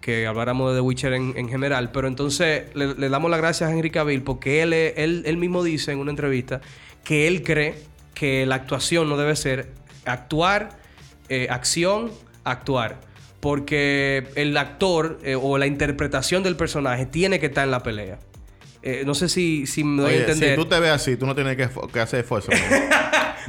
[0.00, 1.90] que habláramos de The Witcher en, en general.
[1.92, 5.62] Pero entonces le, le damos las gracias a Henry Cavill porque él, él, él mismo
[5.62, 6.60] dice en una entrevista
[7.04, 7.74] que él cree
[8.14, 9.70] que la actuación no debe ser
[10.04, 10.78] actuar,
[11.28, 12.10] eh, acción,
[12.44, 13.00] actuar.
[13.40, 18.18] Porque el actor eh, o la interpretación del personaje tiene que estar en la pelea.
[18.82, 20.50] Eh, no sé si, si me doy a entender.
[20.50, 22.50] si tú te ves así, tú no tienes que, que hacer esfuerzo.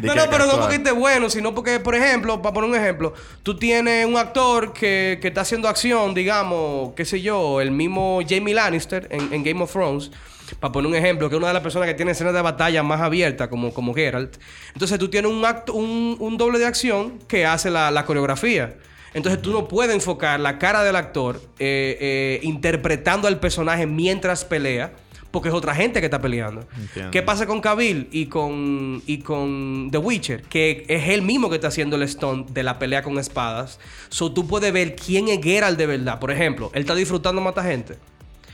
[0.01, 3.13] No, no, pero no porque esté bueno, sino porque, por ejemplo, para poner un ejemplo,
[3.43, 8.19] tú tienes un actor que, que está haciendo acción, digamos, qué sé yo, el mismo
[8.27, 10.11] Jamie Lannister en, en Game of Thrones,
[10.59, 12.83] para poner un ejemplo, que es una de las personas que tiene escenas de batalla
[12.83, 14.35] más abiertas, como, como Geralt.
[14.73, 18.75] Entonces tú tienes un, acto, un, un doble de acción que hace la, la coreografía.
[19.13, 24.45] Entonces tú no puedes enfocar la cara del actor eh, eh, interpretando al personaje mientras
[24.45, 24.93] pelea.
[25.31, 26.67] Porque es otra gente que está peleando.
[26.77, 27.11] Entiendo.
[27.11, 30.41] ¿Qué pasa con Cavill y con, y con The Witcher?
[30.43, 33.79] Que es él mismo que está haciendo el stunt de la pelea con espadas.
[34.09, 36.19] So tú puedes ver quién es Geralt de verdad.
[36.19, 37.93] Por ejemplo, él está disfrutando matar gente.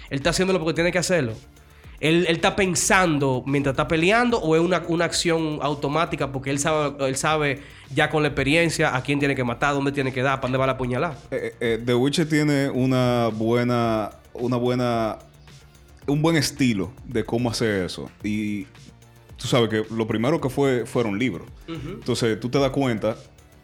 [0.09, 1.33] Él está haciéndolo porque tiene que hacerlo.
[1.99, 6.59] Él, él está pensando mientras está peleando o es una, una acción automática porque él
[6.59, 7.61] sabe, él sabe
[7.93, 10.57] ya con la experiencia a quién tiene que matar, dónde tiene que dar, para dónde
[10.59, 11.17] va la puñalada.
[11.31, 15.17] Eh, eh, The Witcher tiene una buena, una buena,
[16.07, 18.09] un buen estilo de cómo hacer eso.
[18.23, 18.63] Y
[19.37, 21.47] tú sabes que lo primero que fue fueron libros.
[21.67, 23.15] Entonces tú te das cuenta,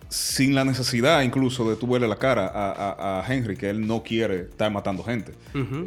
[0.09, 3.87] sin la necesidad incluso de tú verle la cara a, a- a Henry, que él
[3.87, 5.31] no quiere estar matando gente.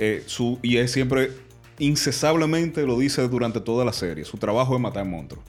[0.01, 1.31] Eh, su, y él siempre,
[1.79, 4.25] incesablemente lo dice durante toda la serie.
[4.25, 5.45] Su trabajo es matar monstruos.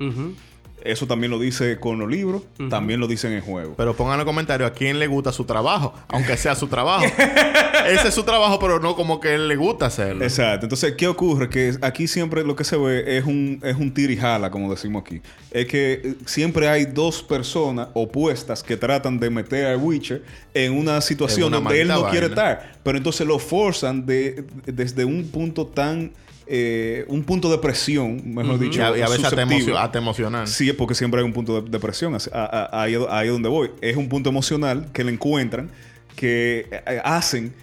[0.88, 3.76] Eso también lo dice con los libros, también lo dicen en el juego.
[3.76, 7.06] Pero pongan en los comentarios a quién le gusta su trabajo, aunque sea su trabajo.
[7.88, 10.24] Ese es su trabajo, pero no como que él le gusta hacerlo.
[10.24, 10.66] Exacto.
[10.66, 11.50] Entonces, ¿qué ocurre?
[11.50, 14.70] Que aquí siempre lo que se ve es un, es un tir y jala, como
[14.70, 15.22] decimos aquí.
[15.52, 20.24] Es que eh, siempre hay dos personas opuestas que tratan de meter a Witcher
[20.54, 22.77] en una situación una donde él no quiere estar.
[22.88, 26.12] Pero entonces lo forzan de, desde un punto tan...
[26.48, 28.82] eh, un punto de presión, mejor Y dicho.
[28.82, 30.48] a, y a veces hasta, emocio- hasta emocional.
[30.48, 32.16] Sí, porque siempre hay un punto de, de presión.
[32.16, 33.72] Es- ahí es donde voy.
[33.82, 35.70] Es un punto emocional que le encuentran,
[36.16, 37.54] que eh, hacen,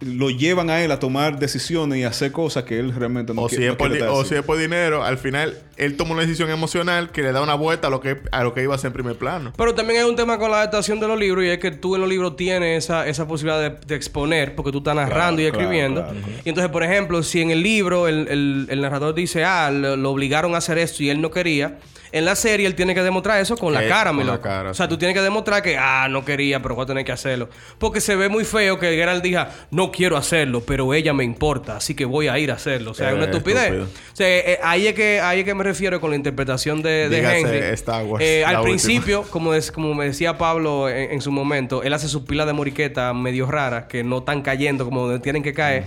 [0.00, 3.42] lo llevan a él a tomar decisiones y a hacer cosas que él realmente no
[3.42, 4.30] o, si no quiere estar o así.
[4.30, 7.54] si es por dinero, al final él toma una decisión emocional que le da una
[7.54, 9.52] vuelta a lo que, a lo que iba a ser en primer plano.
[9.56, 11.94] Pero también hay un tema con la adaptación de los libros y es que tú
[11.96, 15.44] en los libros tienes esa, esa posibilidad de, de exponer porque tú estás narrando y
[15.50, 16.00] Claro, escribiendo.
[16.02, 16.32] claro, claro.
[16.44, 19.96] Y entonces, por ejemplo, si en el libro el, el- el narrador dice, ah, lo,
[19.98, 21.78] lo obligaron a hacer esto y él no quería,
[22.12, 24.40] En la serie él tiene que demostrar eso con la Eh, cara, mi loco.
[24.40, 24.90] cara, o sea, sí.
[24.90, 27.48] tú tienes que demostrar que, ah, no quería, pero voy a tener que hacerlo.
[27.78, 31.76] Porque se ve muy feo que Geralt diga, no quiero hacerlo, pero ella me importa,
[31.76, 32.90] así que voy a ir a hacerlo.
[32.90, 33.62] O sea, es una Eh, estupidez.
[33.64, 33.84] estúpido.
[33.84, 37.08] O sea, eh, ahí, es que, ahí es que me refiero con la interpretación de,
[37.08, 37.58] de Dígase Henry.
[37.74, 38.62] Star Wars, Eh, al última.
[38.64, 42.46] principio, como, es, como me decía Pablo en, en su momento, él hace sus pilas
[42.46, 45.84] de moriqueta medio raras, que no están cayendo como donde tienen que caer.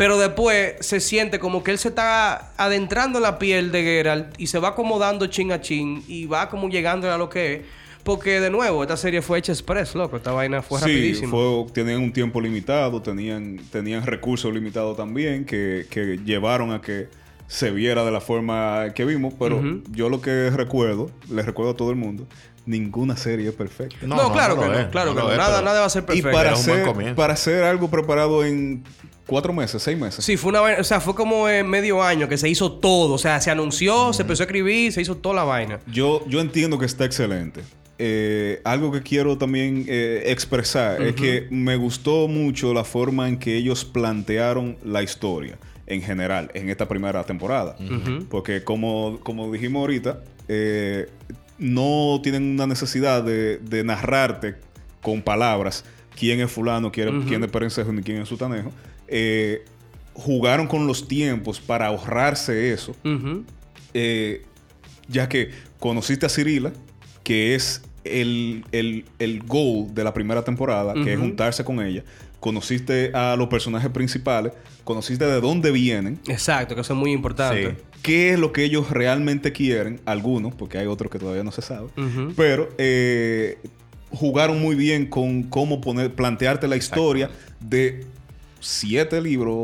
[0.00, 4.28] Pero después se siente como que él se está adentrando en la piel de Geralt
[4.40, 7.60] y se va acomodando chin a chin y va como llegando a lo que es.
[8.02, 10.16] Porque de nuevo, esta serie fue hecha express, loco.
[10.16, 11.30] Esta vaina fue sí, rapidísima.
[11.30, 17.08] fue- tenían un tiempo limitado, tenían, tenían recursos limitados también que, que llevaron a que
[17.46, 19.34] se viera de la forma que vimos.
[19.38, 22.26] Pero yo lo que recuerdo, le recuerdo a todo el mundo,
[22.64, 23.98] ninguna serie es perfecta.
[24.06, 25.30] No, claro lo que no, claro que no.
[25.30, 26.30] es, Nada, pero- nada va a ser Y perfecto.
[26.32, 28.82] para un buen hacer, para hacer algo preparado en
[29.26, 30.24] cuatro meses, seis meses.
[30.24, 33.14] Sí, fue una vaina, o sea, fue como en medio año que se hizo todo.
[33.14, 35.78] O sea, se anunció, se empezó a escribir, se hizo toda la vaina.
[35.92, 37.60] Yo, yo entiendo que está excelente.
[38.02, 43.38] Eh, algo que quiero también eh, expresar es que me gustó mucho la forma en
[43.38, 47.76] que ellos plantearon la historia en general en esta primera temporada.
[48.30, 51.08] Porque como, como dijimos ahorita, eh,
[51.58, 54.54] no tienen una necesidad de, de narrarte
[55.02, 55.84] con palabras
[56.18, 58.72] quién es fulano, quién, es- quién es Perencejo ni quién es Sutanejo.
[59.10, 59.64] Eh,
[60.14, 62.94] jugaron con los tiempos para ahorrarse eso
[63.94, 64.42] eh,
[65.08, 66.72] ya que conociste a Cirila,
[67.24, 72.04] que es el, el, el goal de la primera temporada, que es juntarse con ella.
[72.38, 74.52] Conociste a los personajes principales,
[74.84, 77.70] conociste de dónde vienen, Exacto, que eso es muy importante.
[77.70, 77.76] Sí.
[78.02, 81.62] qué es lo que ellos realmente quieren, algunos, porque hay otros que todavía no se
[81.62, 81.88] sabe,
[82.36, 83.58] pero eh,
[84.10, 87.30] jugaron muy bien con cómo poner, plantearte la historia
[87.60, 88.06] de
[88.60, 89.54] siete libros,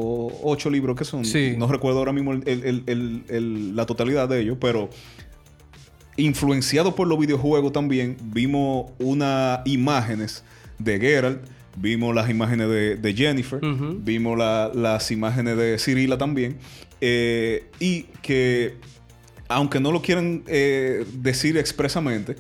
[0.43, 1.55] ocho libros que son, Sí.
[1.57, 4.89] no recuerdo ahora mismo el- el- el- el- el- la totalidad de ellos, pero
[6.17, 10.45] influenciado por los videojuegos también, vimos unas imágenes
[10.79, 11.43] de Geralt,
[11.77, 13.61] vimos las imágenes de, de Jennifer,
[14.03, 16.57] vimos la- las imágenes de Cirila también,
[17.01, 18.77] eh, y que
[19.49, 22.37] aunque no lo quieran eh, decir expresamente,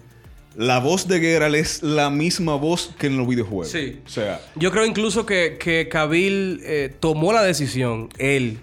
[0.57, 3.69] la voz de Geralt es la misma voz que en los videojuegos.
[3.71, 3.99] Sí.
[4.05, 8.59] O sea, Yo creo incluso que, que Kabil eh, tomó la decisión, él,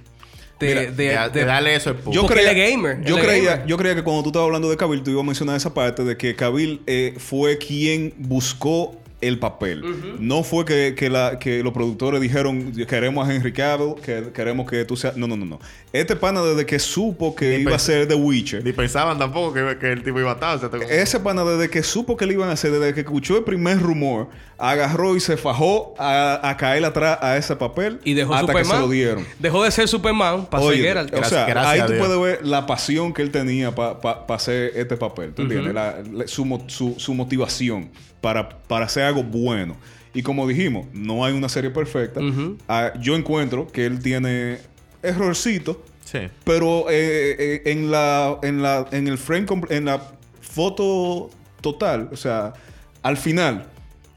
[0.59, 2.23] de, Mira, de- De, de de- darle eso al público.
[2.23, 3.67] yo creía, gamer, Yo creía, gamer.
[3.67, 6.03] yo creía que cuando tú estabas hablando de Kabil, tú ibas a mencionar esa parte
[6.03, 8.95] de que Kabil eh, fue quien buscó
[9.28, 9.84] el papel.
[10.19, 14.69] No fue que, que la- que los productores dijeron queremos a Henry Cavill, que queremos
[14.69, 15.15] que tú seas.
[15.17, 15.59] No, no, no, no.
[15.91, 18.63] Este pana desde que supo que Ni iba a ser The Witcher.
[18.63, 20.55] Ni pensaban tampoco que, que el tipo iba a estar.
[20.57, 23.01] o sea, te- Ese pana desde que supo que le iban a hacer, desde que
[23.01, 27.99] escuchó el primer rumor, agarró y se fajó a, a caer atrás a ese papel
[28.03, 28.63] y dejó hasta Superman.
[28.71, 29.25] que se lo dieron.
[29.39, 31.13] Dejó de ser Superman para ser Oye, Geralt.
[31.13, 33.99] o Gracias- sea, gracias ahí tú puedes ver la pasión que él tenía para
[34.29, 35.33] hacer este papel.
[35.33, 35.73] ¿Tú entiendes?
[35.73, 37.89] La- la- su, su- su motivación
[38.21, 39.75] para, para hacer algo bueno.
[40.13, 42.21] Y como dijimos, no hay una serie perfecta.
[42.67, 44.59] Ah, yo encuentro que él tiene
[45.01, 46.19] errorcitos, Sí.
[46.43, 50.01] pero eh, eh, en la en la en el frame en la
[50.41, 51.29] foto
[51.61, 52.53] total, o sea,
[53.01, 53.65] al final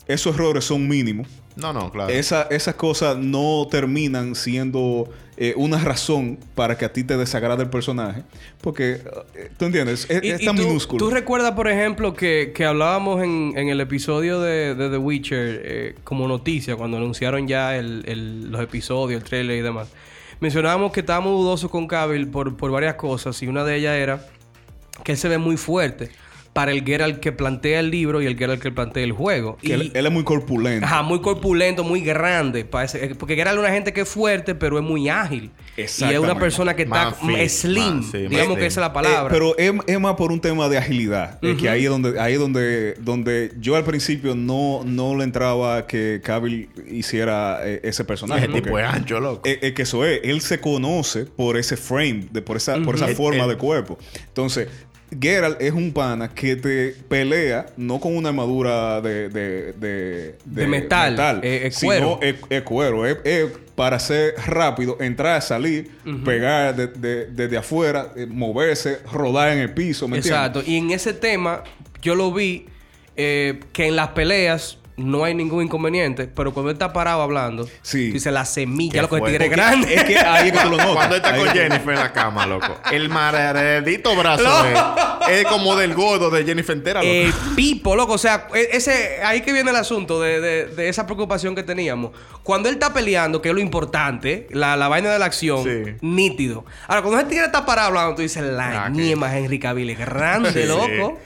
[0.08, 1.26] esos errores son mínimos.
[1.56, 2.12] No, no, claro.
[2.12, 7.62] Esa- esas cosas no terminan siendo eh, una razón para que a ti te desagrade
[7.64, 8.22] el personaje.
[8.62, 9.02] Porque,
[9.34, 10.06] eh, ¿tú entiendes?
[10.08, 10.98] Es, Y- es y tan tú, minúsculo.
[11.04, 15.60] ¿Tú recuerdas, por ejemplo, que, que hablábamos en, en el episodio de, de The Witcher
[15.64, 19.88] eh, como noticia, cuando anunciaron ya el- el- los episodios, el trailer y demás?
[20.40, 24.26] Mencionábamos que estábamos dudosos con Cavill por, por varias cosas y una de ellas era
[25.04, 26.10] que él se ve muy fuerte
[26.56, 29.58] para el Geralt que plantea el libro y el Geralt que plantea el juego.
[29.58, 30.86] Que y, él, él es muy corpulento.
[30.86, 32.64] Ajá, muy corpulento, muy grande.
[32.64, 35.50] parece- eh, porque Geralt es una gente que es fuerte, pero es muy ágil.
[35.76, 38.02] Y es una persona que está fit, slim.
[38.10, 39.28] sí, digamos que esa es la Eh, palabra.
[39.32, 41.38] pero es, es más por un tema de agilidad.
[41.44, 45.24] Es que ahí es donde, ahí es donde, donde yo al principio no, no le
[45.24, 48.46] entraba que Cavill hiciera eh, ese personaje.
[48.46, 49.42] Ese tipo es ancho, loco.
[49.44, 52.94] Es, es que eso es, él se conoce por ese frame, de, por esa, por
[52.94, 53.48] esa forma Eh, eh.
[53.50, 53.98] de cuerpo.
[54.28, 54.68] Entonces,
[55.20, 60.66] Geralt es un pana que te pelea no con una armadura de, de, de, De
[60.66, 62.18] metal, eh, es cuero.
[62.20, 63.06] sino es, es cuero.
[63.06, 65.90] Es, es para ser rápido, entrar, salir,
[66.24, 70.40] pegar de- de- desde afuera, eh, moverse, rodar en el piso, ¿me entiendes?
[70.40, 70.62] Exacto.
[70.66, 71.62] Y en ese tema,
[72.02, 72.66] yo lo vi
[73.16, 77.68] eh, que en las peleas no hay ningún inconveniente, pero cuando él está parado hablando,
[77.82, 78.12] Sí.
[78.12, 79.38] dice la semilla, loco, el fuerte.
[79.38, 79.94] tigre grande.
[79.94, 80.94] Es que ahí es que tú lo notas.
[80.94, 82.78] Cuando está Ahí con es que- Jennifer en la cama, loco.
[82.90, 84.78] El maredito brazo es,
[85.40, 87.12] es como del gordo de Jennifer entera, loco.
[87.12, 88.14] Eh, pipo, loco.
[88.14, 91.62] O sea, e- ese, ahí que viene el asunto de, de- de esa preocupación que
[91.62, 92.12] teníamos.
[92.42, 95.94] Cuando él está peleando, que es lo importante, la, la vaina de la acción, Sí.
[96.00, 96.64] nítido.
[96.88, 99.94] Ahora, cuando ese tigre está parado hablando, tú dices, la Ah, que- ñema Henry Cavill
[99.94, 100.62] grande, Sí.
[100.66, 101.18] loco.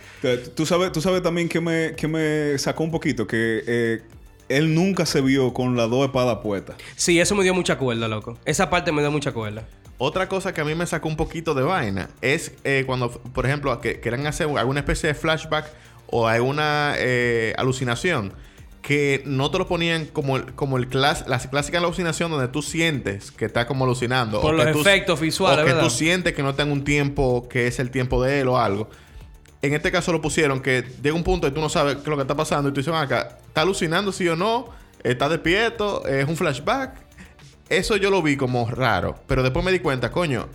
[0.55, 4.03] Tú sabes, tú sabes también que me, que me sacó un poquito, que eh,
[4.49, 6.77] él nunca se vio con las dos espadas puestas.
[6.97, 8.37] Sí, eso me dio mucha cuerda, loco.
[8.45, 9.65] Esa parte me dio mucha cuerda.
[9.99, 13.47] Otra cosa que a mí me sacó un poquito de vaina es eh, cuando, por
[13.47, 15.71] ejemplo, que quieran hacer alguna especie de flashback
[16.07, 18.33] o alguna eh, alucinación
[18.83, 22.63] que no te lo ponían como el, como el clas la clásica alucinación donde tú
[22.63, 24.41] sientes que estás como alucinando.
[24.41, 25.85] Por o los que tú- efectos visuales, O que ¿verdad?
[25.87, 28.59] tú sientes que no está en un tiempo que es el tiempo de él o
[28.59, 28.89] algo.
[29.63, 32.07] En este caso lo pusieron que llega un punto y tú no sabes qué es
[32.09, 34.69] lo que está pasando y tú dices, "Ven acá, ¿está alucinando sí o no?
[35.03, 36.07] ¿Está despierto?
[36.07, 36.95] ¿Es un flashback?
[37.69, 40.49] Eso yo lo vi como raro, pero después me di cuenta, coño,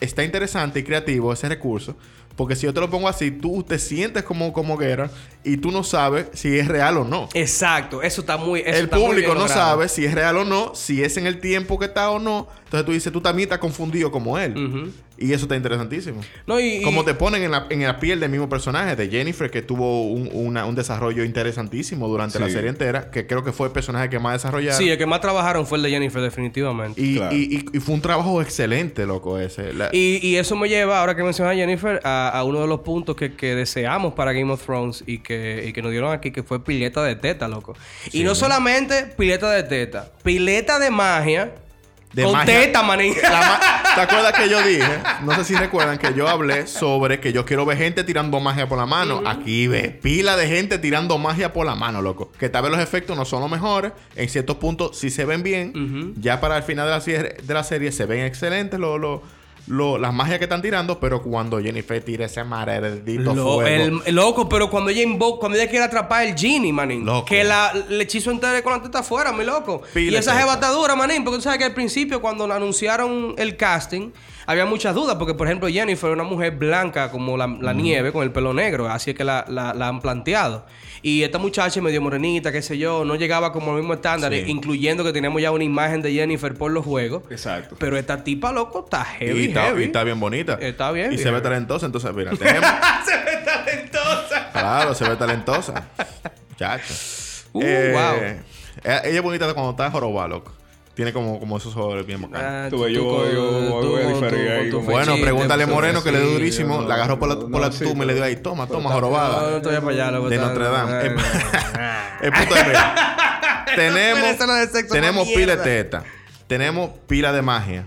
[0.00, 1.96] está interesante y creativo ese recurso,
[2.36, 5.10] porque si yo te lo pongo así, tú te sientes como, como guerra
[5.44, 7.28] y tú no sabes si es real o no.
[7.34, 8.60] Exacto, eso está muy.
[8.60, 9.60] eso El está muy público bien no logrado.
[9.70, 12.48] sabe si es real o no, si es en el tiempo que está o no.
[12.72, 14.90] Entonces tú dices, tú también estás confundido como él.
[15.18, 16.20] Y eso está interesantísimo.
[16.46, 19.08] No, y, y- Como te ponen en la, en la piel del mismo personaje de
[19.08, 23.52] Jennifer, que tuvo un, una- un desarrollo interesantísimo durante la serie entera, que creo que
[23.52, 24.78] fue el personaje que más desarrollaron.
[24.78, 27.00] Sí, el que más trabajaron fue el de Jennifer, definitivamente.
[27.00, 27.36] y, Claro.
[27.36, 29.72] y- y- y fue un trabajo excelente, loco, ese.
[29.74, 32.66] La- Y, y eso me lleva, ahora que mencionas a Jennifer, a, a uno de
[32.66, 36.10] los puntos que, que deseamos para Game of Thrones y que, y que nos dieron
[36.12, 37.76] aquí, que fue pileta de teta, loco.
[38.12, 41.52] Y no solamente pileta de teta, pileta de magia.
[42.12, 42.60] De con magia.
[42.60, 43.14] teta, manín.
[43.22, 43.60] La ma-
[43.94, 44.82] ¿Te acuerdas que yo dije?
[45.22, 48.68] No sé si recuerdan que yo hablé sobre que yo quiero ver gente tirando magia
[48.68, 49.22] por la mano.
[49.26, 52.30] Aquí ve pila de gente tirando magia por la mano, loco.
[52.38, 53.92] Que tal vez los efectos no son los mejores.
[54.16, 56.14] En ciertos puntos sí se ven bien.
[56.18, 59.22] Ya para el final de la, serie, de la serie se ven excelentes lo- lo-
[59.66, 60.98] lo- las magias que están tirando.
[61.00, 63.62] Pero cuando Jennifer tira ese maredito Lo- fuego.
[63.62, 67.04] el, el loco, pero cuando ella invoca, cuando ella quiere atrapar el genie, manín.
[67.04, 67.24] Loco.
[67.24, 69.82] Que la, el hechizo entero con la teta afuera, mi loco.
[69.94, 70.40] Y esa teta.
[70.42, 71.24] jeva está dura, manín.
[71.24, 74.10] Porque tú sabes que al principio, cuando anunciaron el casting,
[74.46, 75.16] había muchas dudas.
[75.16, 78.52] Porque, por ejemplo, Jennifer era una mujer blanca como la, la nieve, con el pelo
[78.54, 78.88] negro.
[78.88, 80.64] Así es que la, la- la han planteado.
[81.04, 84.44] Y esta muchacha medio morenita, qué sé yo, no llegaba como al mismo estándar, Sí.
[84.46, 87.24] incluyendo que teníamos ya una imagen de Jennifer por los juegos.
[87.30, 87.74] Exacto.
[87.78, 89.82] Pero esta tipa, loco, está heavy, y, está, heavy.
[89.82, 90.58] y está bien bonita.
[90.60, 91.86] Está bien, Y se ve talentosa.
[91.86, 92.70] Entonces, mira, tenemos...
[93.04, 94.50] Se ve talentosa.
[94.52, 95.88] Claro, se ve talentosa.
[96.56, 96.94] Chacho.
[97.52, 98.22] Uh, Eh, wow.
[98.84, 100.52] Ella ella es bonita cuando está jorobada, loco.
[100.94, 102.46] Tiene como, como esos ojos bien bacanos.
[102.46, 106.30] Ah, Tú yo- yo voy a diferir ahí bueno, pregúntale a Moreno que le dio
[106.32, 106.82] durísimo.
[106.82, 108.76] la agarró por la, por la sí, tuma y le dio ahí, toma, toma, está-
[108.78, 109.56] No, no jorobada.
[109.56, 110.28] estoy para allá, loco.
[110.28, 111.06] De Notre Dame.
[111.06, 111.16] eh,
[112.22, 114.36] El, punto es, tenemos,
[114.90, 116.04] tenemos pila de teta.
[116.46, 117.86] Tenemos pila de magia.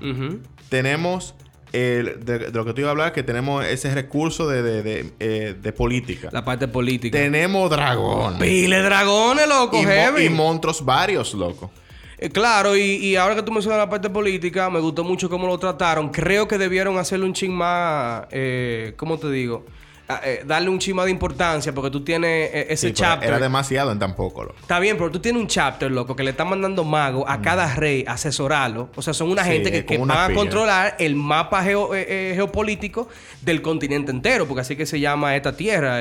[0.70, 1.36] Tenemos
[1.74, 4.82] el, de, de lo que te iba a hablar, que tenemos ese recurso de, de,
[4.82, 6.30] de, eh, de política.
[6.32, 7.18] La parte política.
[7.18, 8.40] Tenemos dragones.
[8.40, 10.26] Pile dragones, loco, Y, mo- heavy.
[10.26, 11.70] y monstruos varios, loco.
[12.18, 15.48] Eh, claro, y, y ahora que tú mencionas la parte política, me gustó mucho cómo
[15.48, 16.10] lo trataron.
[16.10, 19.66] Creo que debieron hacerle un chin más, eh, ¿cómo te digo?
[20.08, 23.28] Ah, eh, darle un chin más de importancia porque tú tienes eh, ese Sí, chapter.
[23.28, 24.56] Era demasiado en tan poco, loco.
[24.62, 27.74] Está bien, pero tú tienes un chapter, loco, que le están mandando magos a cada
[27.74, 28.90] rey a asesorarlo.
[28.96, 32.06] O sea, son una Sí, gente que, que van a controlar el mapa geo- eh,
[32.08, 33.10] eh, geopolítico
[33.42, 35.98] del continente entero, porque así que se llama esta tierra.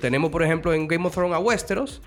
[0.00, 2.02] Tenemos, por ejemplo, en Game of Thrones a Westeros.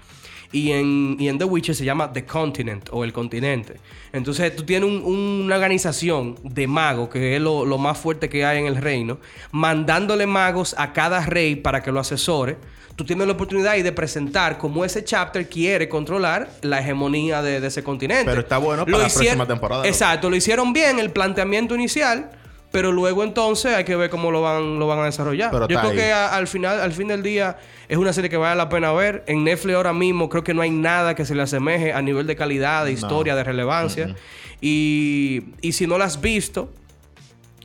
[0.51, 3.75] Y en, y en The Witcher se llama The Continent o el continente.
[4.11, 5.03] Entonces tú tienes un-
[5.45, 9.19] una organización de magos, que es lo, lo más fuerte que hay en el reino,
[9.51, 12.57] mandándole magos a cada rey para que lo asesore.
[12.95, 17.61] Tú tienes la oportunidad ahí de presentar cómo ese chapter quiere controlar la hegemonía de,
[17.61, 18.25] de ese continente.
[18.25, 19.87] Pero está bueno para la próxima temporada, ¿no?
[19.87, 22.31] Exacto, lo hicieron bien el planteamiento inicial.
[22.71, 25.49] Pero luego entonces hay que ver cómo lo van, lo van a desarrollar.
[25.49, 25.97] Pero Yo creo ahí.
[25.97, 27.57] que a- al final, al fin del día,
[27.87, 29.23] es una serie que vale la pena ver.
[29.27, 32.27] En Netflix ahora mismo creo que no hay nada que se le asemeje a nivel
[32.27, 34.15] de calidad, de historia, de relevancia.
[34.61, 36.71] y, y si no la has visto,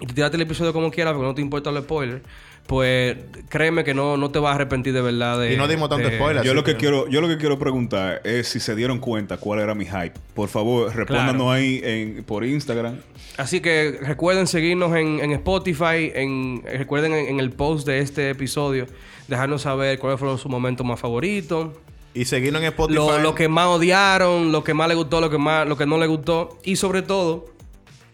[0.00, 2.22] y te tiraste el episodio como quieras porque no te importa el spoiler,
[2.66, 3.16] pues
[3.50, 5.52] créeme que no, no te vas a arrepentir de verdad de...
[5.52, 6.42] Y no dimos tanto de- spoiler.
[6.44, 9.36] Yo lo que que- quiero, yo lo que quiero preguntar es si se dieron cuenta
[9.36, 10.12] cuál era mi hype.
[10.34, 11.50] Por favor, respóndanos Claro.
[11.50, 12.96] ahí en, por Instagram.
[13.36, 18.30] Así que recuerden seguirnos en, en Spotify, en, recuerden en, en el post de este
[18.30, 18.86] episodio,
[19.28, 21.68] dejarnos saber cuáles fueron sus momentos más favoritos,
[22.14, 22.94] Y seguirnos en Spotify.
[22.96, 25.84] lo, lo que más odiaron, lo que más le gustó, lo que más, lo que
[25.84, 27.46] no le gustó, y sobre todo,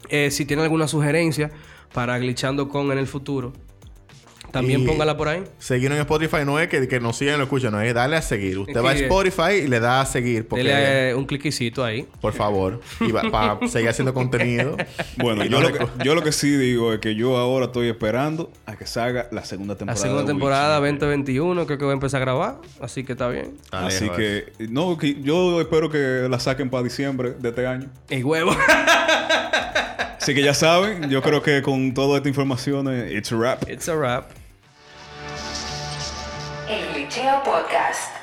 [0.08, 1.50] eh, si tienen alguna sugerencia
[1.92, 3.52] para glitchando con en el futuro,
[4.50, 5.42] También Y póngala por ahí.
[5.58, 8.16] Seguirnos en Spotify no es que, que nos sigan y lo escuchen, no es darle
[8.16, 8.58] a seguir.
[8.58, 10.46] Usted va a Spotify y le da a seguir.
[10.48, 12.06] Porque, Dele eh, un cliquecito ahí.
[12.20, 12.80] Por favor.
[13.00, 14.76] Y para seguir haciendo contenido.
[15.16, 18.50] Bueno, yo lo, que, yo lo que sí digo es que yo ahora estoy esperando
[18.66, 20.00] a que salga la segunda La temporada.
[20.00, 20.98] segunda de temporada Witcher.
[20.98, 22.56] 2021 creo que voy a empezar a grabar.
[22.80, 23.56] Así que está bien.
[23.70, 27.88] Así que, no, que yo espero que la saquen para diciembre de este año.
[28.08, 28.56] El huevo.
[30.20, 33.68] Así que ya saben, yo creo que con toda esta información, eh, it's a wrap.
[33.70, 34.30] It's a wrap.
[36.70, 38.19] El Glitcheo Podcast.